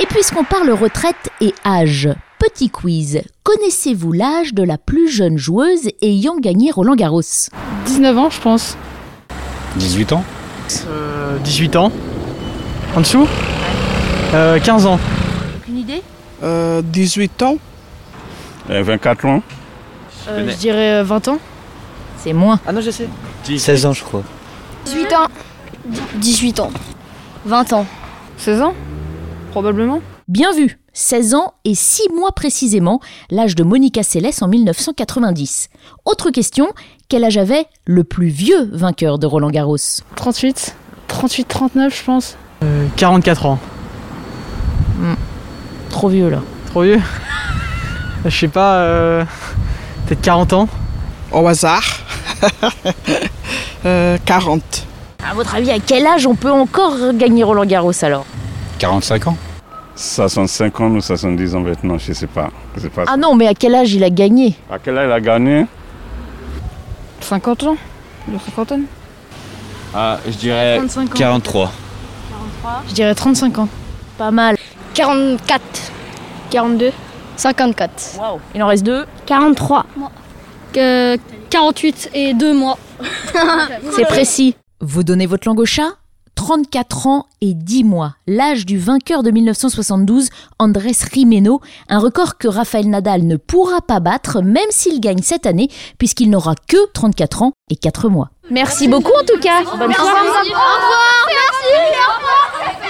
Et 0.00 0.06
puisqu'on 0.06 0.44
parle 0.44 0.70
retraite 0.70 1.30
et 1.40 1.54
âge, 1.64 2.08
petit 2.38 2.70
quiz. 2.70 3.20
Connaissez-vous 3.42 4.12
l'âge 4.12 4.54
de 4.54 4.62
la 4.62 4.78
plus 4.78 5.08
jeune 5.08 5.38
joueuse 5.38 5.88
ayant 6.02 6.36
gagné 6.38 6.70
Roland 6.70 6.94
Garros? 6.94 7.22
19 7.86 8.18
ans, 8.18 8.30
je 8.30 8.40
pense. 8.40 8.76
18 9.76 10.12
ans? 10.12 10.24
Euh, 10.88 11.38
18 11.38 11.76
ans. 11.76 11.92
En 12.94 13.00
dessous? 13.00 13.26
Euh, 14.34 14.58
15 14.58 14.86
ans. 14.86 14.98
Aucune 15.58 15.78
idée? 15.78 16.02
Euh, 16.42 16.82
18 16.82 17.42
ans 17.42 17.56
24 18.68 19.24
ans 19.26 19.42
Euh, 20.28 20.48
je 20.50 20.56
dirais 20.56 21.02
20 21.04 21.28
ans. 21.28 21.38
C'est 22.18 22.32
moins. 22.32 22.58
Ah 22.66 22.72
non, 22.72 22.80
je 22.80 22.90
sais. 22.90 23.08
16 23.44 23.86
ans, 23.86 23.92
je 23.92 24.02
crois. 24.02 24.22
18 24.86 25.12
ans. 25.14 25.26
18 26.16 26.60
ans. 26.60 26.70
20 27.44 27.72
ans. 27.74 27.86
16 28.38 28.62
ans? 28.62 28.74
Probablement. 29.52 30.00
Bien 30.26 30.52
vu 30.52 30.78
16 30.96 31.34
ans 31.34 31.52
et 31.66 31.74
6 31.74 32.08
mois 32.14 32.32
précisément, 32.32 33.00
l'âge 33.30 33.54
de 33.54 33.62
Monica 33.62 34.02
Seles 34.02 34.30
en 34.40 34.48
1990. 34.48 35.68
Autre 36.06 36.30
question, 36.30 36.68
quel 37.10 37.22
âge 37.22 37.36
avait 37.36 37.66
le 37.84 38.02
plus 38.02 38.28
vieux 38.28 38.70
vainqueur 38.72 39.18
de 39.18 39.26
Roland 39.26 39.50
Garros? 39.50 39.76
38. 40.14 40.74
38, 41.08 41.44
39, 41.46 41.98
je 41.98 42.02
pense. 42.02 42.36
Euh, 42.64 42.86
44 42.96 43.44
ans. 43.46 43.58
Trop 45.90 46.08
vieux 46.08 46.30
là. 46.30 46.40
Trop 46.70 46.82
vieux? 46.82 47.00
Je 48.24 48.34
sais 48.34 48.48
pas, 48.48 48.76
euh, 48.76 49.24
peut-être 50.06 50.22
40 50.22 50.52
ans. 50.54 50.68
Au 51.30 51.46
hasard. 51.46 51.84
Euh, 53.84 54.18
40. 54.24 54.62
À 55.30 55.34
votre 55.34 55.54
avis, 55.54 55.70
à 55.70 55.78
quel 55.78 56.04
âge 56.08 56.26
on 56.26 56.34
peut 56.34 56.50
encore 56.50 57.12
gagner 57.14 57.44
Roland 57.44 57.66
Garros 57.66 57.92
alors? 58.02 58.24
45 58.80 59.28
ans 59.28 59.36
65 59.96 60.80
ans 60.80 60.90
ou 60.90 61.00
70 61.00 61.54
ans 61.54 61.60
maintenant, 61.60 61.96
je 61.98 62.12
sais 62.12 62.26
pas. 62.26 62.50
Je 62.76 62.82
sais 62.82 62.90
pas. 62.90 63.04
Ah 63.06 63.16
non, 63.16 63.34
mais 63.34 63.46
à 63.46 63.54
quel 63.54 63.74
âge 63.74 63.94
il 63.94 64.04
a 64.04 64.10
gagné 64.10 64.54
À 64.70 64.78
quel 64.78 64.96
âge 64.98 65.08
il 65.08 65.12
a 65.12 65.20
gagné 65.20 65.66
50 67.20 67.62
ans 67.64 67.76
De 68.28 68.38
cinquantaine 68.38 68.84
Ah, 69.94 70.18
je 70.26 70.36
dirais 70.36 70.76
35 70.76 71.02
ans. 71.02 71.14
43. 71.14 71.70
Je 72.88 72.92
dirais 72.94 73.14
35 73.14 73.58
ans. 73.58 73.68
Pas 74.18 74.30
mal. 74.30 74.56
44. 74.94 75.62
42. 76.50 76.92
54. 77.36 78.18
Waouh. 78.18 78.40
Il 78.54 78.62
en 78.62 78.66
reste 78.66 78.84
deux. 78.84 79.06
43. 79.24 79.86
48 81.50 82.10
et 82.14 82.34
2 82.34 82.54
mois. 82.54 82.78
C'est 83.92 84.06
précis. 84.06 84.54
Vous 84.80 85.02
donnez 85.02 85.26
votre 85.26 85.48
langue 85.48 85.60
au 85.60 85.64
chat 85.66 85.96
34 86.36 87.06
ans 87.08 87.26
et 87.40 87.54
10 87.54 87.82
mois, 87.82 88.14
l'âge 88.28 88.66
du 88.66 88.78
vainqueur 88.78 89.24
de 89.24 89.32
1972, 89.32 90.28
Andrés 90.60 90.92
Rimeno, 91.12 91.60
un 91.88 91.98
record 91.98 92.38
que 92.38 92.46
Rafael 92.46 92.88
Nadal 92.88 93.26
ne 93.26 93.36
pourra 93.36 93.80
pas 93.80 93.98
battre 93.98 94.42
même 94.42 94.70
s'il 94.70 95.00
gagne 95.00 95.22
cette 95.22 95.46
année 95.46 95.68
puisqu'il 95.98 96.30
n'aura 96.30 96.54
que 96.68 96.76
34 96.92 97.42
ans 97.42 97.52
et 97.70 97.76
4 97.76 98.08
mois. 98.08 98.30
Merci 98.50 98.86
beaucoup 98.86 99.12
en 99.12 99.24
tout 99.24 99.40
cas. 99.40 99.64
Bonne 99.76 99.92
soirée. 99.92 100.28
C'est 101.62 102.80
tout 102.80 102.85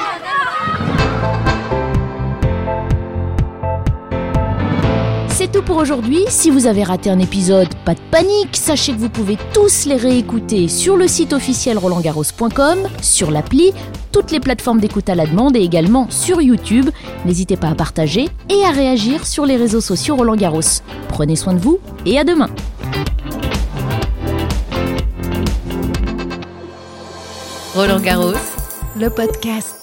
pour 5.66 5.76
aujourd'hui. 5.76 6.24
Si 6.28 6.50
vous 6.50 6.66
avez 6.66 6.84
raté 6.84 7.10
un 7.10 7.18
épisode, 7.18 7.68
pas 7.84 7.94
de 7.94 8.00
panique. 8.10 8.56
Sachez 8.56 8.92
que 8.92 8.98
vous 8.98 9.10
pouvez 9.10 9.36
tous 9.52 9.84
les 9.84 9.96
réécouter 9.96 10.68
sur 10.68 10.96
le 10.96 11.08
site 11.08 11.32
officiel 11.32 11.76
rolandgarros.com, 11.76 12.78
sur 13.02 13.30
l'appli, 13.30 13.72
toutes 14.12 14.30
les 14.30 14.40
plateformes 14.40 14.80
d'écoute 14.80 15.08
à 15.10 15.14
la 15.14 15.26
demande 15.26 15.56
et 15.56 15.60
également 15.60 16.08
sur 16.08 16.40
YouTube. 16.40 16.88
N'hésitez 17.26 17.56
pas 17.56 17.68
à 17.68 17.74
partager 17.74 18.28
et 18.48 18.64
à 18.64 18.70
réagir 18.70 19.26
sur 19.26 19.44
les 19.44 19.56
réseaux 19.56 19.80
sociaux 19.80 20.16
Roland 20.16 20.36
Garros. 20.36 20.60
Prenez 21.08 21.36
soin 21.36 21.52
de 21.52 21.60
vous 21.60 21.80
et 22.06 22.18
à 22.18 22.24
demain. 22.24 22.48
Roland 27.74 28.00
Garros, 28.00 28.32
le 28.98 29.10
podcast. 29.10 29.75